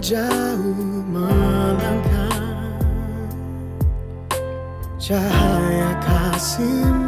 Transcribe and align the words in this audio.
jauh 0.00 1.04
melangkah. 1.12 2.40
Cahaya 4.96 5.92
kasihmu 6.00 6.99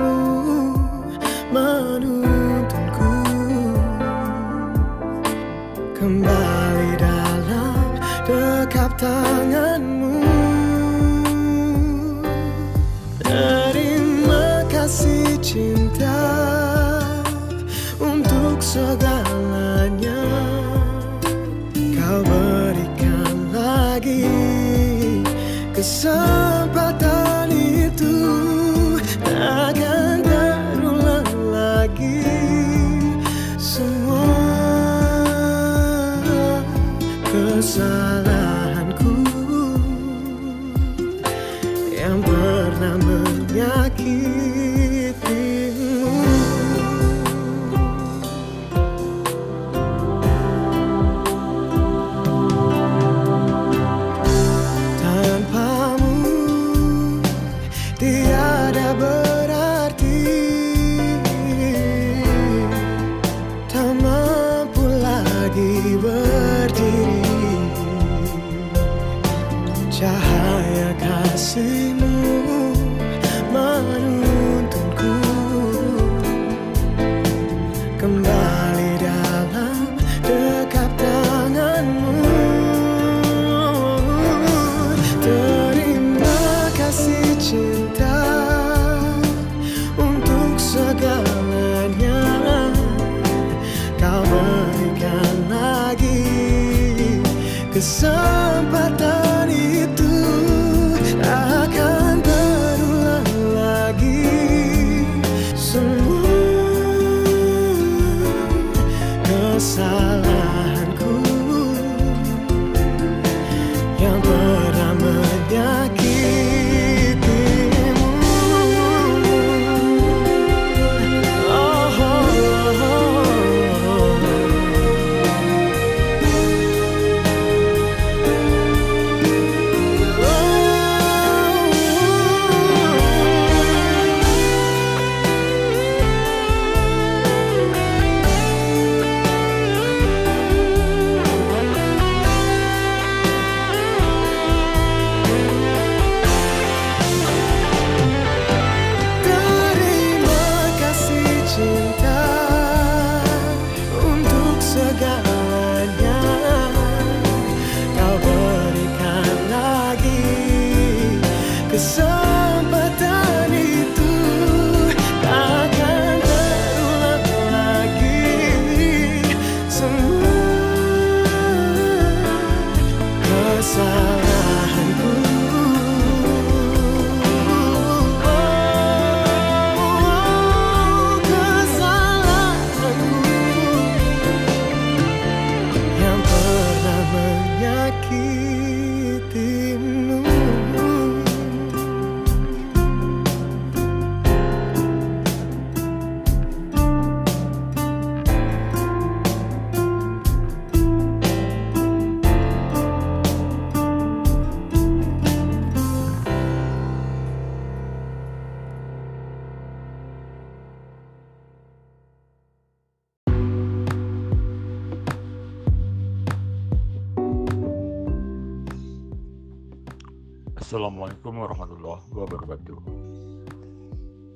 Assalamualaikum 220.72 221.36
warahmatullahi 221.36 222.00
wabarakatuh. 222.16 222.80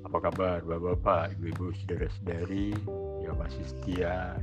Apa 0.05 0.17
kabar 0.21 0.61
bapak-bapak, 0.61 1.33
ibu-ibu, 1.33 1.73
saudara-saudari 1.81 2.77
yang 3.25 3.41
masih 3.41 3.65
setia 3.65 4.37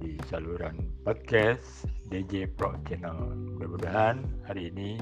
di 0.00 0.16
saluran 0.32 0.88
podcast 1.04 1.84
DJ 2.08 2.48
Pro 2.48 2.72
Channel. 2.88 3.36
Mudah-mudahan 3.60 4.24
hari 4.48 4.72
ini 4.72 4.96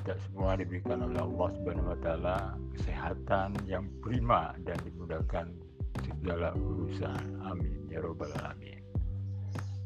kita 0.00 0.16
semua 0.24 0.56
diberikan 0.56 1.04
oleh 1.04 1.20
Allah 1.20 1.48
Subhanahu 1.52 1.92
wa 1.92 1.98
taala 2.00 2.38
kesehatan 2.80 3.60
yang 3.68 3.92
prima 4.00 4.56
dan 4.64 4.80
dimudahkan 4.88 5.52
segala 6.00 6.56
urusan. 6.56 7.44
Amin 7.44 7.92
ya 7.92 8.00
robbal 8.00 8.32
alamin. 8.40 8.80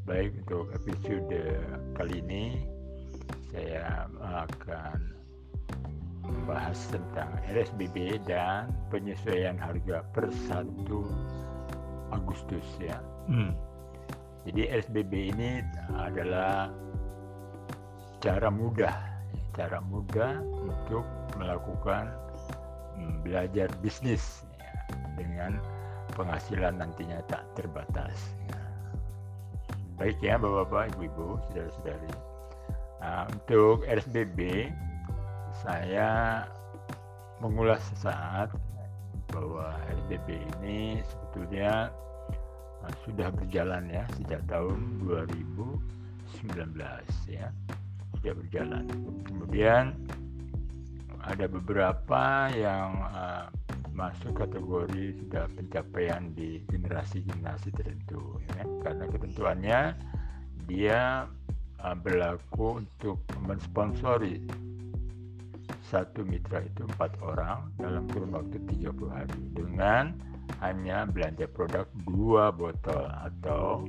Baik 0.07 0.47
untuk 0.47 0.71
episode 0.79 1.59
kali 1.99 2.23
ini 2.23 2.71
saya 3.51 4.07
akan 4.23 5.14
membahas 6.25 6.77
tentang 6.89 7.29
RSBB 7.45 8.21
dan 8.25 8.73
penyesuaian 8.89 9.61
harga 9.61 10.01
per 10.17 10.33
1 10.33 10.89
Agustus 12.13 12.65
ya. 12.81 12.97
Hmm. 13.29 13.53
Jadi 14.45 14.69
RSBB 14.69 15.13
ini 15.33 15.65
adalah 15.97 16.69
cara 18.21 18.49
mudah, 18.53 18.97
cara 19.57 19.81
mudah 19.85 20.41
untuk 20.65 21.05
melakukan 21.41 22.13
hmm, 22.97 23.25
belajar 23.25 23.69
bisnis 23.81 24.45
ya, 24.61 24.73
dengan 25.17 25.61
penghasilan 26.13 26.77
nantinya 26.81 27.25
tak 27.29 27.45
terbatas. 27.57 28.17
Ya. 28.49 28.61
Baik 29.97 30.19
ya 30.21 30.37
Bapak-bapak, 30.37 30.97
Ibu-ibu, 30.97 31.41
saudara-saudari. 31.49 32.13
Nah, 33.05 33.29
untuk 33.29 33.85
RSBB 33.85 34.73
saya 35.65 36.45
mengulas 37.41 37.81
sesaat 37.97 38.53
bahwa 39.33 39.73
RDP 40.07 40.45
ini 40.61 41.01
sebetulnya 41.09 41.89
uh, 42.85 42.95
sudah 43.09 43.33
berjalan 43.33 43.89
ya 43.89 44.05
sejak 44.21 44.45
tahun 44.47 45.01
2019 45.09 46.77
ya. 47.33 47.49
Sudah 48.21 48.33
berjalan. 48.37 48.85
Kemudian 49.25 49.97
ada 51.25 51.49
beberapa 51.49 52.53
yang 52.53 53.01
uh, 53.11 53.49
masuk 53.97 54.37
kategori 54.37 55.17
sudah 55.25 55.49
pencapaian 55.57 56.29
di 56.37 56.61
generasi-generasi 56.69 57.73
tertentu 57.73 58.37
ya. 58.53 58.69
Karena 58.85 59.05
ketentuannya 59.09 59.81
dia 60.69 61.25
uh, 61.81 61.97
berlaku 61.97 62.85
untuk 62.85 63.25
mensponsori 63.49 64.45
satu 65.85 66.25
mitra 66.25 66.65
itu 66.65 66.89
empat 66.97 67.21
orang 67.21 67.69
dalam 67.77 68.09
kurun 68.09 68.33
waktu 68.33 68.57
30 68.81 68.95
hari 69.13 69.41
dengan 69.53 70.17
hanya 70.65 71.05
belanja 71.09 71.45
produk 71.49 71.85
dua 72.09 72.49
botol 72.53 73.05
atau 73.09 73.85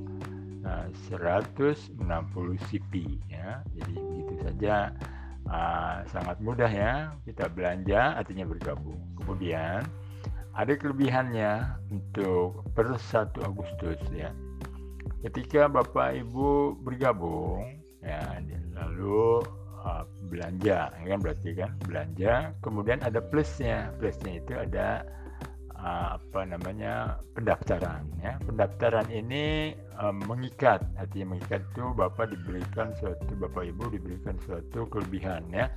uh, 0.64 0.88
160 1.08 1.96
CP 2.68 2.92
ya. 3.32 3.64
Jadi 3.76 3.94
begitu 3.96 4.34
saja. 4.44 4.92
Uh, 5.46 6.02
sangat 6.10 6.42
mudah 6.42 6.66
ya 6.66 7.14
kita 7.22 7.46
belanja 7.46 8.18
artinya 8.18 8.42
bergabung. 8.50 8.98
Kemudian 9.22 9.86
ada 10.58 10.72
kelebihannya 10.74 11.78
untuk 11.94 12.66
per 12.74 12.90
1 12.90 13.30
Agustus 13.46 14.00
ya. 14.10 14.34
Ketika 15.22 15.70
Bapak 15.70 16.18
Ibu 16.18 16.82
bergabung 16.82 17.78
ya 18.02 18.42
lalu 18.74 19.38
belanja 20.28 20.90
kan 20.92 21.18
berarti 21.22 21.50
kan 21.54 21.70
belanja. 21.86 22.52
Kemudian 22.60 23.02
ada 23.02 23.22
plusnya 23.22 23.90
plusnya 23.98 24.42
itu 24.42 24.52
ada 24.54 25.06
uh, 25.78 26.18
apa 26.18 26.40
namanya 26.46 27.20
pendaftaran 27.36 28.06
ya. 28.20 28.38
Pendaftaran 28.44 29.08
ini 29.10 29.76
uh, 29.98 30.14
mengikat 30.14 30.82
artinya 30.98 31.36
mengikat 31.36 31.62
itu 31.74 31.84
bapak 31.94 32.32
diberikan 32.32 32.92
suatu 32.98 33.32
bapak 33.38 33.70
ibu 33.70 33.90
diberikan 33.92 34.36
suatu 34.44 34.88
kelebihan 34.90 35.46
ya 35.52 35.70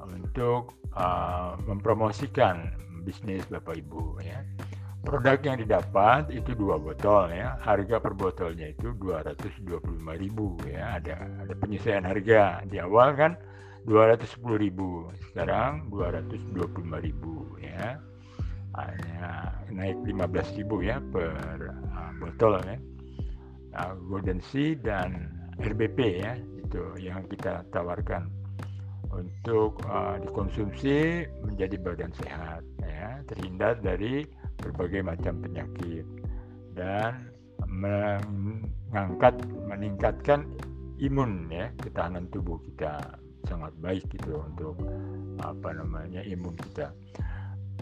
untuk 0.00 0.76
uh, 0.94 1.58
mempromosikan 1.66 2.70
bisnis 3.04 3.44
bapak 3.52 3.84
ibu 3.84 4.16
ya 4.24 4.40
produk 5.04 5.38
yang 5.44 5.60
didapat 5.60 6.32
itu 6.32 6.56
dua 6.56 6.80
botol 6.80 7.28
ya. 7.30 7.60
Harga 7.60 8.00
per 8.00 8.16
botolnya 8.16 8.72
itu 8.72 8.96
225.000 8.96 10.72
ya. 10.72 10.98
Ada 10.98 11.14
ada 11.44 11.54
penyesuaian 11.54 12.08
harga. 12.08 12.64
Di 12.64 12.80
awal 12.80 13.14
kan 13.14 13.32
210.000 13.84 14.40
sekarang 15.30 15.92
225.000 15.92 17.60
ya. 17.60 18.00
Hanya 18.74 19.54
naik 19.70 20.02
15.000 20.02 20.66
ya 20.82 20.96
per 21.12 21.28
uh, 21.92 22.12
botol 22.18 22.58
ya. 22.64 22.76
Uh, 23.74 23.94
Golden 24.08 24.40
Sea 24.40 24.74
dan 24.80 25.30
RBP 25.60 25.98
ya 26.18 26.34
itu 26.58 26.82
yang 26.98 27.22
kita 27.30 27.62
tawarkan 27.70 28.26
untuk 29.14 29.78
uh, 29.86 30.18
dikonsumsi 30.18 31.22
menjadi 31.46 31.78
badan 31.78 32.10
sehat 32.18 32.66
ya 32.82 33.22
terhindar 33.30 33.78
dari 33.78 34.26
berbagai 34.64 35.04
macam 35.04 35.44
penyakit 35.44 36.06
dan 36.72 37.28
mengangkat 37.68 39.36
meningkatkan 39.68 40.48
imun 40.98 41.50
ya 41.52 41.68
ketahanan 41.82 42.26
tubuh 42.32 42.56
kita 42.64 43.20
sangat 43.44 43.72
baik 43.84 44.04
gitu 44.08 44.40
untuk 44.40 44.80
apa 45.44 45.76
namanya 45.76 46.24
imun 46.24 46.56
kita. 46.56 46.88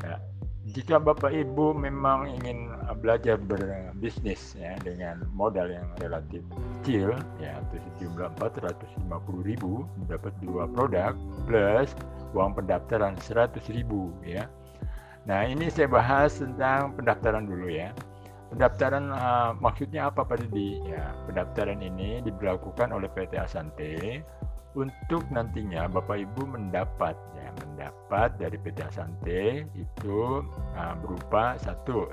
Ya, 0.03 0.19
jika 0.75 1.03
Bapak 1.03 1.35
Ibu 1.35 1.75
memang 1.75 2.31
ingin 2.39 2.71
belajar 3.03 3.39
berbisnis 3.39 4.55
ya 4.55 4.79
dengan 4.83 5.27
modal 5.35 5.71
yang 5.71 5.87
relatif 5.99 6.43
kecil 6.83 7.19
ya 7.43 7.59
atau 7.59 7.79
sejumlah 7.83 8.31
450 8.39 9.43
ribu 9.43 9.87
dapat 10.07 10.31
dua 10.43 10.71
produk 10.71 11.19
plus 11.51 11.91
uang 12.35 12.55
pendaftaran 12.55 13.19
100 13.19 13.59
ribu 13.75 14.15
ya. 14.23 14.47
Nah 15.27 15.47
ini 15.47 15.71
saya 15.71 15.87
bahas 15.87 16.39
tentang 16.39 16.95
pendaftaran 16.99 17.47
dulu 17.47 17.71
ya. 17.71 17.95
Pendaftaran 18.53 19.09
uh, 19.09 19.57
maksudnya 19.65 20.13
apa 20.13 20.29
Pak 20.29 20.45
Didi? 20.45 20.83
Ya, 20.85 21.17
pendaftaran 21.25 21.81
ini 21.81 22.21
diberlakukan 22.21 22.93
oleh 22.93 23.09
PT 23.09 23.41
Asante 23.41 24.21
untuk 24.73 25.25
nantinya 25.29 25.89
Bapak 25.89 26.21
Ibu 26.21 26.49
mendapat 26.49 27.17
ya 27.37 27.49
mendapat 27.61 28.37
dari 28.41 28.57
PT 28.57 28.79
Asante 28.89 29.69
itu 29.77 30.21
uh, 30.77 30.95
berupa 31.01 31.61
satu 31.61 32.09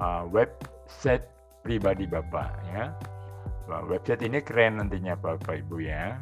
uh, 0.00 0.24
website 0.28 1.24
pribadi 1.60 2.08
Bapak 2.08 2.52
ya 2.72 2.96
website 3.66 4.22
ini 4.24 4.40
keren 4.40 4.80
nantinya 4.80 5.18
Bapak 5.18 5.66
Ibu 5.66 5.84
ya 5.84 6.16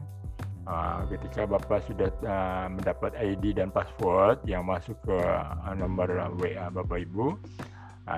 uh, 0.67 1.05
ketika 1.09 1.49
Bapak 1.49 1.85
sudah 1.89 2.11
uh, 2.25 2.67
mendapat 2.73 3.17
ID 3.17 3.57
dan 3.57 3.73
password 3.73 4.43
yang 4.49 4.67
masuk 4.69 4.97
ke 5.05 5.17
uh, 5.17 5.73
nomor 5.77 6.09
WA 6.41 6.69
Bapak 6.73 7.05
Ibu 7.09 7.37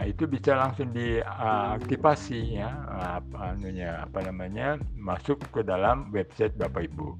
itu 0.03 0.27
bisa 0.27 0.59
langsung 0.59 0.91
diaktifasi 0.91 2.59
ya 2.59 2.75
apa 3.23 3.55
anunya 3.55 4.03
apa 4.03 4.19
namanya 4.27 4.83
masuk 4.99 5.39
ke 5.55 5.63
dalam 5.63 6.11
website 6.11 6.59
Bapak 6.59 6.91
Ibu. 6.91 7.15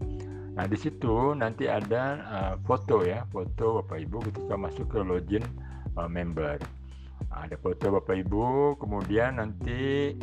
Nah, 0.59 0.67
di 0.67 0.75
situ 0.75 1.31
nanti 1.39 1.71
ada 1.71 2.27
foto 2.67 3.07
ya, 3.07 3.23
foto 3.31 3.79
Bapak 3.79 4.03
Ibu 4.03 4.19
ketika 4.19 4.59
masuk 4.59 4.91
ke 4.91 4.99
login 4.99 5.47
member. 6.11 6.59
Ada 7.31 7.55
foto 7.55 8.03
Bapak 8.03 8.27
Ibu, 8.27 8.75
kemudian 8.83 9.39
nanti 9.39 10.19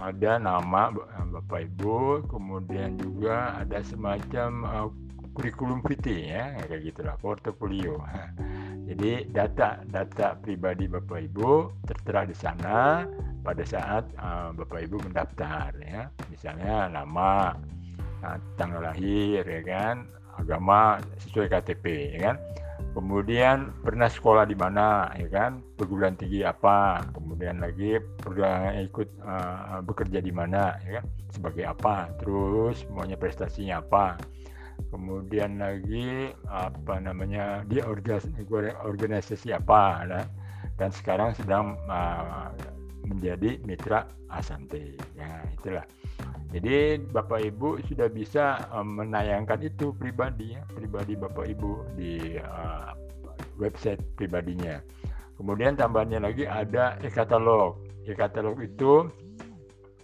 ada 0.00 0.38
nama 0.40 0.90
Bapak 1.30 1.60
Ibu, 1.74 2.26
kemudian 2.30 2.98
juga 2.98 3.58
ada 3.58 3.82
semacam 3.82 4.50
uh, 4.66 4.88
kurikulum 5.34 5.82
vitae 5.82 6.30
ya, 6.30 6.54
kayak 6.70 6.82
gitulah, 6.94 7.16
portofolio. 7.18 7.98
Jadi 8.88 9.32
data 9.32 9.80
data 9.88 10.38
pribadi 10.38 10.86
Bapak 10.86 11.20
Ibu 11.32 11.82
tertera 11.88 12.22
di 12.28 12.36
sana 12.36 13.02
pada 13.42 13.64
saat 13.66 14.06
uh, 14.18 14.54
Bapak 14.54 14.86
Ibu 14.86 15.10
mendaftar 15.10 15.74
ya. 15.82 16.08
Misalnya 16.30 16.86
nama, 16.88 17.54
uh, 18.22 18.38
tanggal 18.54 18.88
lahir 18.90 19.42
ya 19.42 19.62
kan, 19.66 20.06
agama 20.38 21.02
sesuai 21.26 21.50
KTP 21.50 21.84
ya 22.14 22.32
kan. 22.32 22.36
Kemudian 22.94 23.74
pernah 23.82 24.06
sekolah 24.06 24.46
di 24.46 24.54
mana 24.54 25.10
ya 25.18 25.26
kan, 25.26 25.58
perguruan 25.74 26.14
tinggi 26.14 26.46
apa, 26.46 27.02
kemudian 27.10 27.58
lagi 27.58 27.98
pernah 28.22 28.70
ikut 28.70 29.18
uh, 29.18 29.82
bekerja 29.82 30.22
di 30.22 30.30
mana 30.30 30.78
ya 30.86 31.02
kan, 31.02 31.04
sebagai 31.34 31.66
apa, 31.66 32.14
terus 32.22 32.86
maunya 32.94 33.18
prestasinya 33.18 33.82
apa? 33.82 34.14
Kemudian 34.94 35.58
lagi 35.58 36.30
apa 36.46 37.02
namanya 37.02 37.66
dia 37.66 37.82
organisasi 37.82 39.50
apa 39.50 40.06
nah, 40.06 40.26
dan 40.78 40.94
sekarang 40.94 41.34
sedang 41.34 41.74
uh, 41.90 42.54
menjadi 43.10 43.58
mitra 43.66 44.06
Asante. 44.30 44.94
Ya 45.18 45.42
itulah 45.50 45.86
jadi 46.54 47.02
Bapak 47.02 47.50
Ibu 47.50 47.82
sudah 47.82 48.06
bisa 48.06 48.70
um, 48.70 49.02
menayangkan 49.02 49.58
itu 49.66 49.90
pribadi 49.98 50.54
ya 50.54 50.62
pribadi 50.70 51.18
Bapak 51.18 51.50
Ibu 51.50 51.98
di 51.98 52.38
uh, 52.38 52.94
website 53.58 53.98
pribadinya. 54.14 54.78
Kemudian 55.34 55.74
tambahannya 55.74 56.22
lagi 56.22 56.46
ada 56.46 56.94
e-katalog. 57.02 57.82
E-katalog 58.06 58.62
itu 58.62 59.10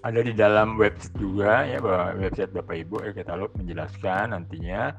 ada 0.02 0.26
di 0.26 0.34
dalam 0.34 0.74
website 0.74 1.14
juga 1.22 1.62
ya 1.70 1.78
website 2.18 2.50
Bapak 2.50 2.82
Ibu 2.82 3.06
e-katalog 3.06 3.54
menjelaskan 3.54 4.34
nantinya 4.34 4.90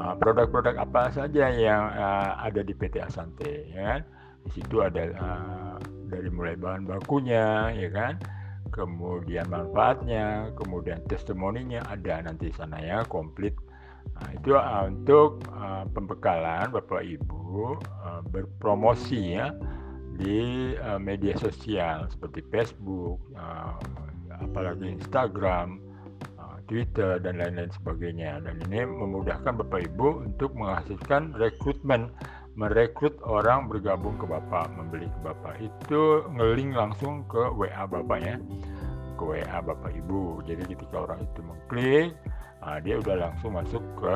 uh, 0.00 0.16
produk-produk 0.16 0.80
uh, 0.80 0.84
apa 0.88 1.12
saja 1.12 1.52
yang 1.52 1.92
uh, 1.92 2.40
ada 2.40 2.64
di 2.64 2.72
PT 2.72 3.04
Asante 3.04 3.68
ya 3.68 3.80
kan? 3.84 4.00
Di 4.48 4.50
situ 4.64 4.80
ada 4.80 5.12
uh, 5.12 5.76
dari 6.08 6.32
mulai 6.32 6.56
bahan 6.56 6.88
bakunya 6.88 7.68
ya 7.76 7.92
kan 7.92 8.16
kemudian 8.72 9.46
manfaatnya 9.48 10.50
kemudian 10.58 11.02
testimoninya 11.06 11.84
ada 11.86 12.22
nanti 12.24 12.50
sana 12.54 12.78
ya 12.82 13.02
komplit 13.06 13.54
nah, 14.16 14.30
itu 14.34 14.54
uh, 14.54 14.84
untuk 14.88 15.44
uh, 15.52 15.84
pembekalan 15.90 16.70
Bapak 16.70 17.02
Ibu 17.02 17.78
uh, 17.80 18.20
berpromosi 18.30 19.38
ya 19.38 19.54
di 20.16 20.72
uh, 20.80 20.96
media 20.96 21.36
sosial 21.36 22.08
seperti 22.08 22.40
Facebook 22.48 23.20
uh, 23.36 23.76
apalagi 24.42 24.96
Instagram, 25.00 25.80
uh, 26.36 26.58
Twitter 26.68 27.20
dan 27.20 27.40
lain-lain 27.40 27.72
sebagainya. 27.72 28.42
Dan 28.44 28.60
ini 28.68 28.84
memudahkan 28.84 29.56
Bapak 29.64 29.86
Ibu 29.92 30.28
untuk 30.28 30.52
menghasilkan 30.56 31.36
rekrutmen, 31.36 32.12
merekrut 32.56 33.20
orang 33.22 33.68
bergabung 33.68 34.16
ke 34.16 34.24
Bapak, 34.24 34.72
membeli 34.72 35.06
ke 35.06 35.20
Bapak. 35.20 35.60
Itu 35.60 36.24
ngeling 36.32 36.72
langsung 36.72 37.28
ke 37.28 37.52
WA 37.52 37.84
Bapak 37.84 38.18
ya, 38.24 38.40
ke 39.20 39.22
WA 39.22 39.58
Bapak 39.60 39.92
Ibu. 39.92 40.40
Jadi 40.48 40.72
ketika 40.72 41.04
orang 41.04 41.20
itu 41.20 41.40
mengklik, 41.44 42.08
uh, 42.64 42.80
dia 42.80 42.96
udah 42.96 43.28
langsung 43.28 43.54
masuk 43.60 43.84
ke 44.00 44.14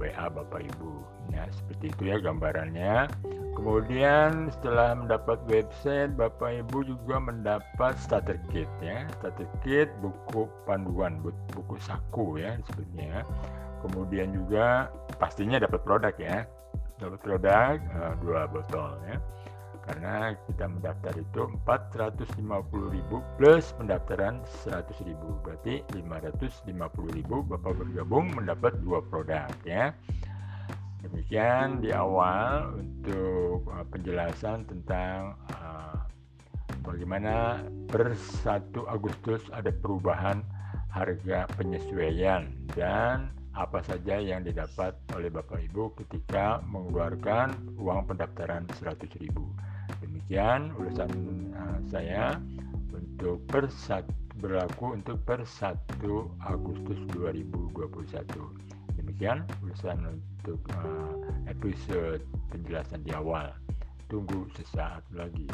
WA 0.00 0.26
Bapak 0.32 0.64
Ibu. 0.64 0.92
Ya, 1.32 1.44
seperti 1.52 1.92
itu 1.92 2.02
ya 2.08 2.16
gambarannya. 2.20 3.08
Kemudian 3.54 4.52
setelah 4.52 4.96
mendapat 4.96 5.40
website, 5.48 6.12
Bapak 6.16 6.64
Ibu 6.64 6.88
juga 6.88 7.20
mendapat 7.20 7.96
starter 8.00 8.40
kit 8.48 8.68
ya. 8.80 9.04
Starter 9.20 9.48
kit 9.60 9.88
buku 10.00 10.48
panduan, 10.64 11.20
buku 11.22 11.76
saku 11.84 12.40
ya 12.40 12.56
sebetulnya. 12.68 13.24
Kemudian 13.84 14.32
juga 14.32 14.88
pastinya 15.20 15.60
dapat 15.60 15.80
produk 15.84 16.16
ya. 16.16 16.48
Dapat 16.98 17.20
produk 17.22 17.74
uh, 17.98 18.14
dua 18.22 18.46
botol 18.46 18.94
ya. 19.08 19.18
Karena 19.84 20.32
kita 20.48 20.64
mendaftar 20.64 21.12
itu 21.12 21.44
450.000 21.68 23.36
plus 23.36 23.64
pendaftaran 23.76 24.40
100.000 24.64 25.12
berarti 25.44 25.84
550.000 25.92 26.72
Bapak 27.28 27.72
bergabung 27.76 28.32
mendapat 28.32 28.80
dua 28.80 29.04
produk 29.04 29.52
ya. 29.68 29.92
Demikian 31.04 31.84
di 31.84 31.92
awal 31.92 32.80
untuk 32.80 33.68
uh, 33.68 33.84
penjelasan 33.92 34.64
tentang 34.64 35.36
uh, 35.52 36.00
bagaimana 36.80 37.60
per 37.92 38.16
1 38.16 38.72
Agustus 38.88 39.44
ada 39.52 39.68
perubahan 39.68 40.40
harga 40.88 41.44
penyesuaian 41.60 42.48
dan 42.72 43.28
apa 43.54 43.80
saja 43.86 44.18
yang 44.18 44.42
didapat 44.42 44.98
oleh 45.14 45.30
Bapak 45.30 45.62
Ibu 45.70 45.94
ketika 46.02 46.58
mengeluarkan 46.66 47.54
uang 47.78 48.10
pendaftaran 48.10 48.66
100.000 48.82 49.30
demikian 50.02 50.74
urusan 50.74 51.10
uh, 51.54 51.78
saya 51.86 52.38
untuk 52.90 53.38
per 53.46 53.70
berlaku 54.42 54.98
untuk 54.98 55.22
per 55.22 55.46
1 55.46 55.70
Agustus 56.50 56.98
2021 57.14 58.74
demikian 58.98 59.46
urusan 59.62 59.98
untuk 60.10 60.58
uh, 60.74 61.14
episode 61.46 62.20
penjelasan 62.50 63.00
di 63.06 63.14
awal. 63.14 63.54
Tunggu 64.10 64.46
sesaat 64.58 65.00
lagi 65.16 65.48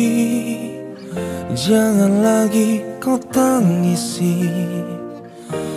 pergi 0.00 0.80
Jangan 1.50 2.22
lagi 2.22 2.80
kau 3.02 3.18
tangisi. 3.18 4.46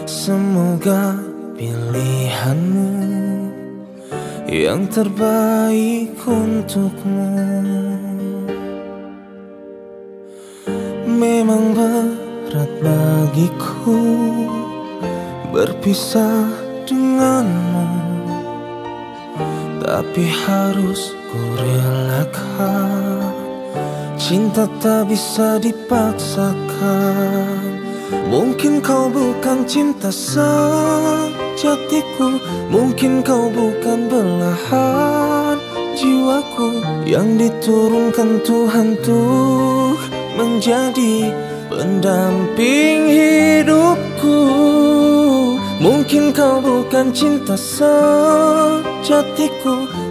Semoga 0.05 1.17
pilihanmu 1.57 2.93
Yang 4.47 4.81
terbaik 5.01 6.13
untukmu. 6.23 7.33
Memang 11.09 11.73
berat 11.73 12.71
bagiku 12.79 14.01
Berpisah 15.49 16.47
denganmu. 16.85 17.89
Tapi 19.83 20.25
harus 20.25 21.11
ku 21.29 21.41
relakan 21.57 22.92
Cinta 24.23 24.63
tak 24.79 25.11
bisa 25.11 25.59
dipaksakan. 25.59 26.55
Mungkin 28.31 28.79
kau 28.79 29.11
bukan 29.11 29.67
cinta 29.67 30.07
sejatiku. 30.15 31.59
Mungkin 32.71 33.19
kau 33.19 33.51
bukan 33.51 34.07
belahan 34.07 35.59
jiwaku. 35.99 36.79
Yang 37.03 37.51
diturunkan 37.51 38.39
Tuhan 38.47 38.95
tuh 39.03 39.99
menjadi 40.39 41.35
pendamping 41.67 43.11
hidupku. 43.11 44.39
Mungkin 45.83 46.31
kau 46.31 46.63
bukan 46.63 47.11
cinta 47.11 47.59
sejatiku. 47.59 49.03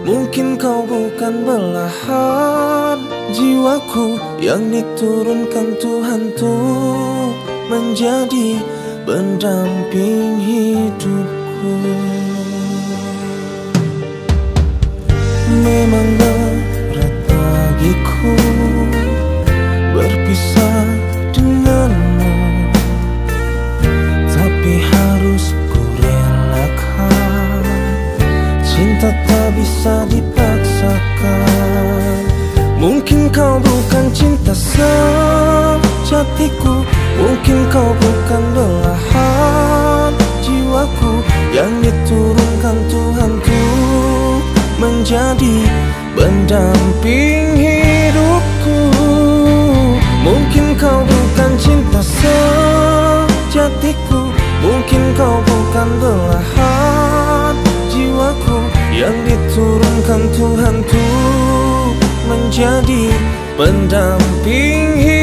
Mungkin 0.05 0.61
kau 0.61 0.85
bukan 0.85 1.33
belahan 1.41 3.02
jiwaku 3.33 4.21
Yang 4.37 4.63
diturunkan 4.79 5.67
Tuhan 5.81 6.21
tuh 6.37 7.33
menjadi 7.67 8.61
pendamping 9.03 10.37
hidupku. 10.37 11.73
Memang 15.53 16.07
berat 16.17 17.15
bagiku 17.29 18.35
berpisah 19.93 20.85
denganmu 21.29 22.33
Tapi 24.33 24.73
harus 24.81 25.53
ku 25.69 25.81
relakan 26.01 27.63
Cinta 28.65 29.13
tak 29.29 29.47
bisa 29.55 30.09
dipaksakan 30.09 30.22
sejatiku 36.43 36.83
Mungkin 37.13 37.71
kau 37.71 37.95
bukan 37.95 38.43
belahan 38.51 40.11
jiwaku 40.43 41.23
Yang 41.55 41.71
diturunkan 41.87 42.75
Tuhan 42.91 43.31
tuh 43.39 44.41
menjadi 44.81 45.63
pendamping 46.17 47.55
hidupku. 47.55 48.91
Mungkin 50.23 50.75
kau 50.75 50.99
bukan 51.07 51.51
cinta 51.55 52.01
sejatiku 53.53 54.27
Mungkin 54.59 55.15
kau 55.15 55.39
bukan 55.43 55.87
belahan 55.99 57.55
jiwaku 57.87 58.59
Yang 58.91 59.15
diturunkan 59.31 60.21
Tuhan 60.35 60.75
tuh 60.87 61.95
menjadi 62.23 63.11
pendamping 63.55 64.95
hidupku 64.99 65.22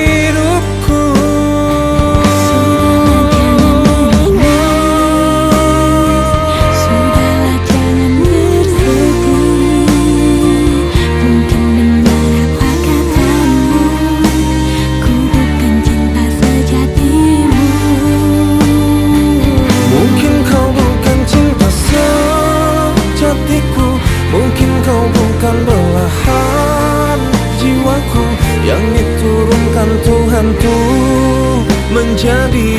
Tuhan 29.81 30.47
tuh 30.61 31.65
menjadi 31.89 32.73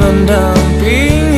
pendamping 0.00 1.37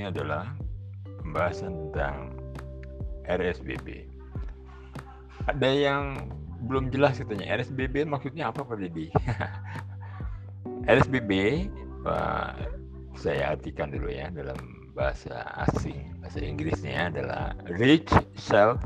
ini 0.00 0.08
adalah 0.08 0.56
pembahasan 1.20 1.92
tentang 1.92 2.32
RSBB. 3.28 4.08
Ada 5.44 5.68
yang 5.68 6.32
belum 6.64 6.88
jelas 6.88 7.20
katanya 7.20 7.60
RSBB 7.60 8.08
maksudnya 8.08 8.48
apa 8.48 8.64
Pak 8.64 8.80
Didi? 8.80 9.12
RSBB 10.96 11.32
saya 13.12 13.52
artikan 13.52 13.92
dulu 13.92 14.08
ya 14.08 14.32
dalam 14.32 14.56
bahasa 14.96 15.44
asing 15.68 16.16
bahasa 16.24 16.40
Inggrisnya 16.40 17.12
adalah 17.12 17.52
Rich 17.76 18.08
Self 18.40 18.80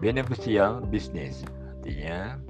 Beneficial 0.00 0.80
Business 0.88 1.44
artinya 1.76 2.40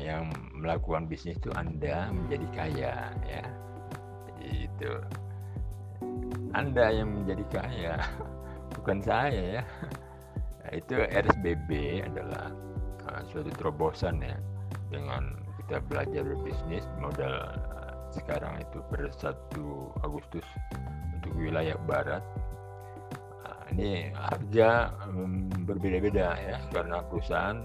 yang 0.00 0.32
melakukan 0.56 1.08
bisnis 1.08 1.36
itu 1.36 1.52
Anda 1.52 2.08
menjadi 2.08 2.46
kaya 2.56 2.94
ya 3.28 3.44
jadi 4.32 4.48
itu 4.68 4.92
Anda 6.56 6.88
yang 6.88 7.22
menjadi 7.22 7.44
kaya 7.52 7.94
bukan 8.80 8.98
saya 9.04 9.60
ya. 9.60 9.62
Nah, 10.62 10.70
itu 10.74 10.94
RSBB 10.98 11.70
adalah 12.06 12.50
uh, 13.10 13.22
suatu 13.30 13.50
terobosan 13.54 14.22
ya. 14.22 14.36
Dengan 14.86 15.34
kita 15.62 15.82
belajar 15.90 16.22
berbisnis 16.22 16.86
modal 17.02 17.34
uh, 17.74 17.94
sekarang 18.14 18.62
itu 18.62 18.78
per 18.86 19.10
1 19.10 20.06
Agustus 20.06 20.46
untuk 21.18 21.32
wilayah 21.36 21.74
barat. 21.84 22.22
Uh, 23.42 23.62
ini 23.74 24.14
harga 24.14 24.94
um, 25.10 25.50
berbeda-beda 25.66 26.38
ya 26.38 26.56
karena 26.70 27.02
perusahaan 27.06 27.58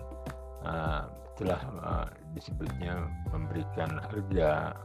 uh, 0.66 1.06
telah 1.38 1.62
uh, 1.82 2.08
disebutnya 2.38 3.10
memberikan 3.34 3.98
harga 4.10 4.78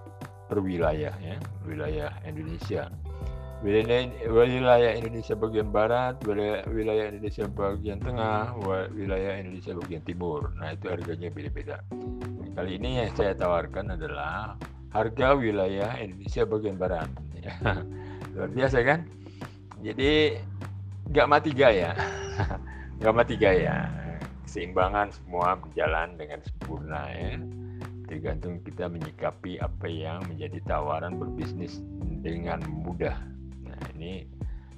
per 0.46 0.62
wilayah 0.62 1.12
ya 1.18 1.36
wilayah 1.66 2.10
Indonesia 2.22 2.86
wilayah, 3.64 4.04
wilayah 4.28 4.92
Indonesia 4.92 5.32
bagian 5.32 5.68
barat 5.72 6.20
wilayah, 6.28 6.60
wilayah 6.68 7.04
Indonesia 7.08 7.44
bagian 7.48 7.98
tengah 8.04 8.52
wilayah 8.92 9.32
Indonesia 9.40 9.72
bagian 9.72 10.02
timur. 10.04 10.52
Nah 10.60 10.76
itu 10.76 10.92
harganya 10.92 11.28
beda-beda. 11.32 11.76
Kali 12.56 12.76
ini 12.76 13.04
yang 13.04 13.12
saya 13.16 13.32
tawarkan 13.36 13.96
adalah 13.96 14.56
harga 14.92 15.36
wilayah 15.36 15.96
Indonesia 16.00 16.44
bagian 16.44 16.76
barat. 16.76 17.08
Luar 18.36 18.50
biasa 18.52 18.84
kan? 18.84 19.08
Jadi 19.80 20.36
nggak 21.12 21.28
mati 21.28 21.50
gaya. 21.52 21.94
Nggak 22.96 23.12
mati 23.12 23.36
gaya. 23.36 23.92
Keseimbangan 24.48 25.12
semua 25.12 25.52
berjalan 25.60 26.16
dengan 26.16 26.40
sempurna 26.40 27.04
ya. 27.12 27.36
Tergantung 28.08 28.64
kita 28.64 28.88
menyikapi 28.88 29.60
apa 29.60 29.84
yang 29.84 30.24
menjadi 30.24 30.64
tawaran 30.64 31.20
berbisnis 31.20 31.84
dengan 32.24 32.64
mudah 32.64 33.35
ini 33.94 34.26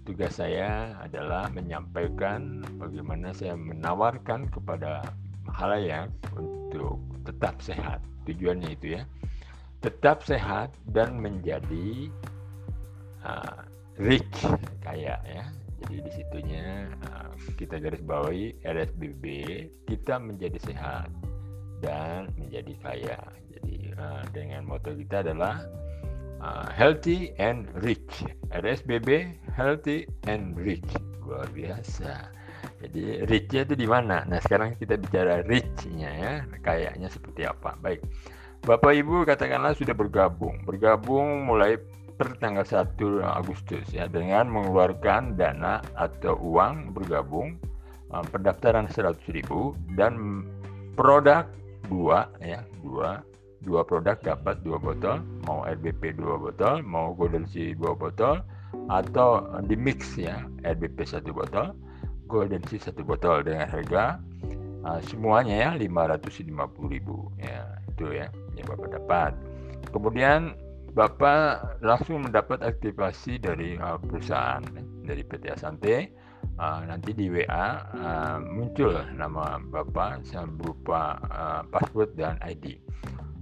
tugas 0.09 0.41
saya 0.41 0.97
adalah 1.05 1.53
menyampaikan 1.53 2.65
bagaimana 2.81 3.37
saya 3.37 3.53
menawarkan 3.53 4.49
kepada 4.49 5.05
halayak 5.53 6.09
untuk 6.33 6.97
tetap 7.29 7.61
sehat. 7.61 8.00
Tujuannya 8.25 8.73
itu 8.73 8.97
ya. 8.97 9.03
Tetap 9.85 10.25
sehat 10.25 10.73
dan 10.91 11.21
menjadi 11.21 12.09
uh, 13.21 13.69
rich 14.00 14.49
kaya 14.81 15.21
ya. 15.29 15.45
Jadi 15.85 15.97
di 16.03 16.11
situnya 16.11 16.91
uh, 17.07 17.31
kita 17.55 17.79
garis 17.79 18.03
bawahi 18.03 18.57
RSBB 18.67 19.25
kita 19.87 20.19
menjadi 20.19 20.59
sehat 20.59 21.12
dan 21.85 22.33
menjadi 22.41 22.73
kaya. 22.83 23.21
Jadi 23.54 23.93
uh, 23.95 24.25
dengan 24.35 24.67
moto 24.67 24.91
kita 24.97 25.23
adalah 25.23 25.63
uh, 26.43 26.67
healthy 26.71 27.35
and 27.39 27.69
rich. 27.85 28.25
RSBB 28.55 29.39
healthy 29.55 30.09
and 30.27 30.57
rich. 30.57 30.87
Luar 31.23 31.47
biasa. 31.53 32.33
Jadi 32.79 33.27
richnya 33.27 33.67
itu 33.67 33.75
di 33.75 33.87
mana? 33.87 34.23
Nah 34.27 34.39
sekarang 34.43 34.79
kita 34.79 34.99
bicara 34.99 35.43
richnya 35.47 36.11
ya, 36.11 36.33
kayaknya 36.63 37.11
seperti 37.11 37.47
apa? 37.47 37.75
Baik, 37.79 38.03
Bapak 38.63 38.95
Ibu 38.95 39.27
katakanlah 39.27 39.75
sudah 39.75 39.95
bergabung, 39.95 40.63
bergabung 40.67 41.47
mulai 41.47 41.79
per 42.19 42.35
tanggal 42.43 42.67
1 42.67 42.99
Agustus 43.23 43.87
ya 43.95 44.11
dengan 44.11 44.51
mengeluarkan 44.51 45.39
dana 45.39 45.79
atau 45.95 46.35
uang 46.35 46.91
bergabung 46.91 47.55
pendaftaran 48.11 48.91
100.000 48.91 49.47
dan 49.95 50.43
produk 50.99 51.47
dua 51.87 52.27
ya 52.43 52.67
dua 52.83 53.23
dua 53.62 53.82
produk 53.82 54.18
dapat 54.23 54.62
dua 54.62 54.78
botol 54.78 55.23
mau 55.47 55.66
RBP 55.66 56.18
dua 56.18 56.38
botol 56.38 56.82
mau 56.86 57.14
Golden 57.14 57.47
Sea 57.49 57.75
dua 57.75 57.94
botol 57.94 58.42
atau 58.92 59.44
di 59.66 59.75
mix 59.75 60.14
ya 60.14 60.44
RBP 60.62 61.02
satu 61.08 61.34
botol 61.34 61.75
Golden 62.28 62.62
Sea 62.68 62.78
satu 62.78 63.02
botol 63.02 63.42
dengan 63.42 63.66
harga 63.66 64.21
uh, 64.86 65.00
semuanya 65.08 65.54
ya 65.54 65.71
550.000 65.75 66.54
ya 67.42 67.60
itu 67.90 68.06
ya 68.14 68.26
yang 68.54 68.66
Bapak 68.68 68.88
dapat 68.94 69.32
kemudian 69.90 70.54
Bapak 70.97 71.78
langsung 71.84 72.26
mendapat 72.26 72.64
aktivasi 72.64 73.38
dari 73.38 73.78
uh, 73.78 74.00
perusahaan 74.02 74.64
dari 75.06 75.23
PT 75.23 75.44
Asante 75.52 76.10
uh, 76.58 76.80
nanti 76.84 77.14
di 77.14 77.30
WA 77.30 77.66
uh, 77.94 78.38
muncul 78.42 78.92
nama 79.14 79.62
Bapak 79.62 80.26
berupa 80.58 81.16
uh, 81.30 81.62
password 81.71 82.18
dan 82.18 82.36
ID. 82.42 82.82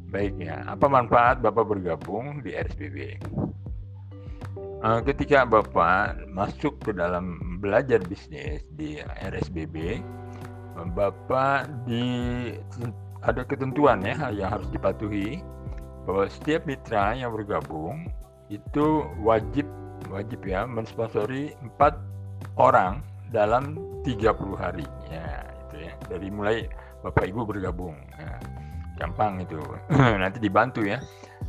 Baiknya, 0.07 0.63
apa 0.71 0.87
manfaat 0.87 1.43
Bapak 1.43 1.67
bergabung 1.67 2.41
di 2.47 2.55
RSBB? 2.55 3.19
Uh, 4.87 5.01
ketika 5.03 5.43
Bapak 5.43 6.31
masuk 6.31 6.79
ke 6.85 6.95
dalam 6.95 7.59
belajar 7.59 7.99
bisnis 8.07 8.63
di 8.79 9.03
RSBB, 9.03 9.99
Bapak 10.77 11.67
di 11.89 12.05
ada 13.25 13.43
ketentuan 13.43 14.05
ya 14.05 14.29
yang 14.31 14.53
harus 14.53 14.69
dipatuhi 14.71 15.41
bahwa 16.07 16.29
setiap 16.31 16.69
mitra 16.69 17.17
yang 17.17 17.35
bergabung 17.35 18.07
itu 18.53 19.03
wajib 19.25 19.67
wajib 20.13 20.39
ya 20.47 20.69
mensponsori 20.69 21.57
empat 21.65 21.99
orang 22.55 23.03
dalam 23.35 23.75
30 24.07 24.23
hari 24.55 24.87
ya 25.11 25.43
itu 25.67 25.77
ya 25.83 25.93
dari 26.07 26.29
mulai 26.31 26.59
Bapak 27.03 27.27
Ibu 27.27 27.43
bergabung 27.43 27.99
ya, 28.15 28.39
gampang 28.97 29.45
itu. 29.45 29.61
Nanti 30.23 30.41
dibantu 30.41 30.83
ya. 30.83 30.99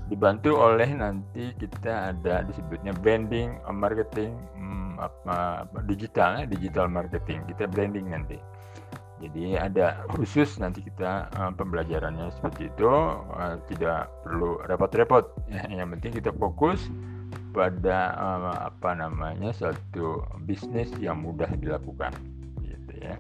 Dibantu 0.08 0.56
oleh 0.56 0.88
nanti 0.96 1.52
kita 1.60 2.16
ada 2.16 2.40
disebutnya 2.48 2.96
branding 2.96 3.60
marketing 3.76 4.40
hmm, 4.56 4.96
apa, 5.04 5.68
digital 5.84 6.44
ya 6.44 6.46
digital 6.48 6.88
marketing. 6.88 7.44
Kita 7.48 7.68
branding 7.68 8.08
nanti. 8.16 8.40
Jadi 9.18 9.58
ada 9.58 10.06
khusus 10.14 10.62
nanti 10.62 10.86
kita 10.86 11.28
uh, 11.36 11.52
pembelajarannya 11.52 12.32
seperti 12.40 12.72
itu. 12.72 12.88
Uh, 12.88 13.60
tidak 13.68 14.08
perlu 14.24 14.62
repot-repot. 14.64 15.28
Ya. 15.52 15.68
yang 15.68 15.92
penting 15.98 16.24
kita 16.24 16.32
fokus 16.40 16.88
pada 17.52 18.14
apa 18.70 18.94
namanya 18.94 19.50
satu 19.52 20.24
bisnis 20.46 20.88
yang 21.02 21.20
mudah 21.20 21.50
dilakukan. 21.58 22.16
Gitu 22.64 22.94
ya. 23.02 23.20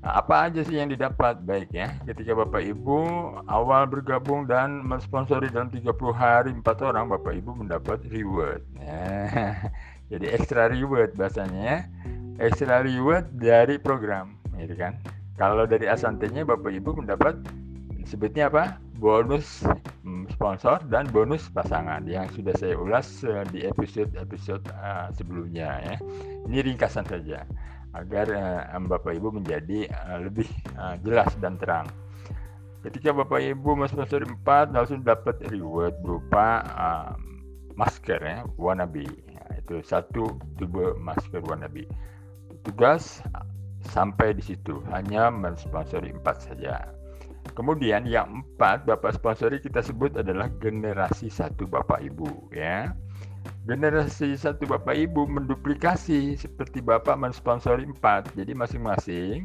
Nah, 0.00 0.16
apa 0.16 0.48
aja 0.48 0.64
sih 0.64 0.80
yang 0.80 0.88
didapat 0.88 1.44
baik 1.44 1.76
ya 1.76 1.92
ketika 2.08 2.32
Bapak 2.32 2.64
Ibu 2.64 2.98
awal 3.52 3.84
bergabung 3.84 4.48
dan 4.48 4.80
mensponsori 4.80 5.52
dalam 5.52 5.68
30 5.68 5.92
hari 6.16 6.56
empat 6.56 6.80
orang 6.80 7.12
Bapak 7.12 7.36
Ibu 7.36 7.60
mendapat 7.60 8.00
reward. 8.08 8.64
Ya. 8.80 9.60
Jadi 10.10 10.26
extra 10.32 10.72
reward 10.72 11.12
bahasanya 11.20 11.60
ya. 11.60 11.78
Extra 12.40 12.80
reward 12.80 13.28
dari 13.36 13.76
program, 13.76 14.40
gitu 14.56 14.72
kan. 14.72 14.96
Kalau 15.36 15.68
dari 15.68 15.84
Asantenya 15.84 16.48
Bapak 16.48 16.72
Ibu 16.72 17.04
mendapat 17.04 17.36
sebutnya 18.08 18.48
apa? 18.48 18.80
bonus 19.00 19.64
mm, 20.04 20.28
sponsor 20.36 20.76
dan 20.92 21.08
bonus 21.08 21.48
pasangan 21.48 22.04
yang 22.04 22.28
sudah 22.36 22.52
saya 22.60 22.76
ulas 22.76 23.24
uh, 23.24 23.48
di 23.48 23.64
episode-episode 23.64 24.60
uh, 24.76 25.08
sebelumnya 25.16 25.80
ya. 25.80 25.96
Ini 26.44 26.60
ringkasan 26.68 27.08
saja 27.08 27.48
agar 27.96 28.26
uh, 28.70 28.80
Bapak 28.86 29.16
Ibu 29.16 29.34
menjadi 29.40 29.90
uh, 29.90 30.22
lebih 30.22 30.46
uh, 30.78 30.96
jelas 31.02 31.30
dan 31.42 31.58
terang. 31.58 31.86
Ketika 32.80 33.12
Bapak 33.12 33.44
Ibu 33.44 33.76
mensponsori 33.76 34.24
4 34.24 34.72
langsung 34.72 35.04
dapat 35.04 35.36
reward 35.52 36.00
berupa 36.00 36.64
uh, 36.64 37.12
masker 37.76 38.20
ya, 38.22 38.38
wannabe. 38.56 39.04
Ya, 39.28 39.44
itu 39.60 39.84
satu 39.84 40.40
tube 40.56 40.96
masker 40.96 41.44
wannabe. 41.44 41.84
Tugas 42.64 43.20
sampai 43.92 44.36
di 44.36 44.44
situ 44.44 44.80
hanya 44.92 45.32
mensponsori 45.32 46.12
4 46.12 46.46
saja 46.52 47.00
Kemudian 47.56 48.06
yang 48.06 48.44
empat 48.44 48.86
Bapak 48.86 49.16
sponsori 49.18 49.58
kita 49.58 49.82
sebut 49.82 50.14
adalah 50.16 50.48
generasi 50.62 51.32
satu 51.32 51.66
Bapak 51.66 52.00
Ibu 52.04 52.54
ya. 52.54 52.94
Generasi 53.68 54.40
satu 54.40 54.64
Bapak 54.64 54.96
Ibu 54.96 55.28
menduplikasi 55.28 56.32
seperti 56.32 56.80
Bapak 56.80 57.20
mensponsori 57.20 57.84
empat. 57.84 58.32
Jadi 58.32 58.56
masing-masing 58.56 59.44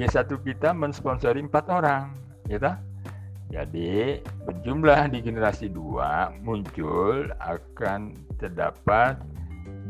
G1 0.00 0.32
kita 0.32 0.72
mensponsori 0.72 1.44
empat 1.44 1.68
orang, 1.68 2.16
ya 2.48 2.80
Jadi 3.50 4.22
berjumlah 4.48 5.12
di 5.12 5.18
generasi 5.20 5.68
dua 5.68 6.32
muncul 6.40 7.28
akan 7.36 8.16
terdapat 8.40 9.20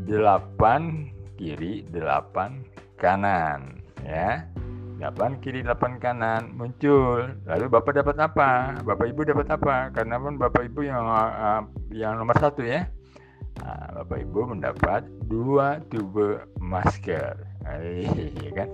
delapan 0.03 1.07
kiri, 1.39 1.87
delapan 1.95 2.67
kanan 2.99 3.79
ya. 4.03 4.43
8 5.01 5.41
kiri 5.41 5.65
8 5.65 5.97
kanan 5.97 6.53
muncul. 6.53 7.25
Lalu 7.49 7.65
bapak 7.73 7.97
dapat 7.97 8.21
apa? 8.21 8.77
Bapak 8.85 9.09
ibu 9.09 9.25
dapat 9.25 9.49
apa? 9.49 9.89
Karena 9.89 10.21
pun 10.21 10.37
bapak 10.37 10.69
ibu 10.69 10.85
yang 10.85 11.01
uh, 11.09 11.65
yang 11.89 12.21
nomor 12.21 12.37
satu 12.37 12.61
ya 12.61 12.85
nah, 13.59 14.01
bapak 14.01 14.23
ibu 14.23 14.39
mendapat 14.47 15.03
dua 15.27 15.83
tube 15.91 16.45
masker 16.61 17.35
ya 18.39 18.51
kan 18.55 18.69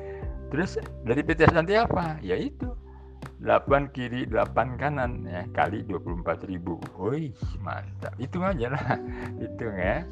terus 0.54 0.78
dari 1.04 1.26
PT 1.26 1.50
nanti 1.52 1.74
apa 1.74 2.22
yaitu 2.22 2.70
8 3.38 3.94
kiri 3.94 4.26
8 4.30 4.82
kanan 4.82 5.26
ya 5.28 5.46
kali 5.54 5.86
24 5.86 6.50
ribu 6.50 6.82
wih 6.98 7.34
mantap 7.62 8.13
hitung 8.18 8.46
aja 8.46 8.74
lah 8.74 8.98
hitung 9.42 9.76
ya 9.76 10.06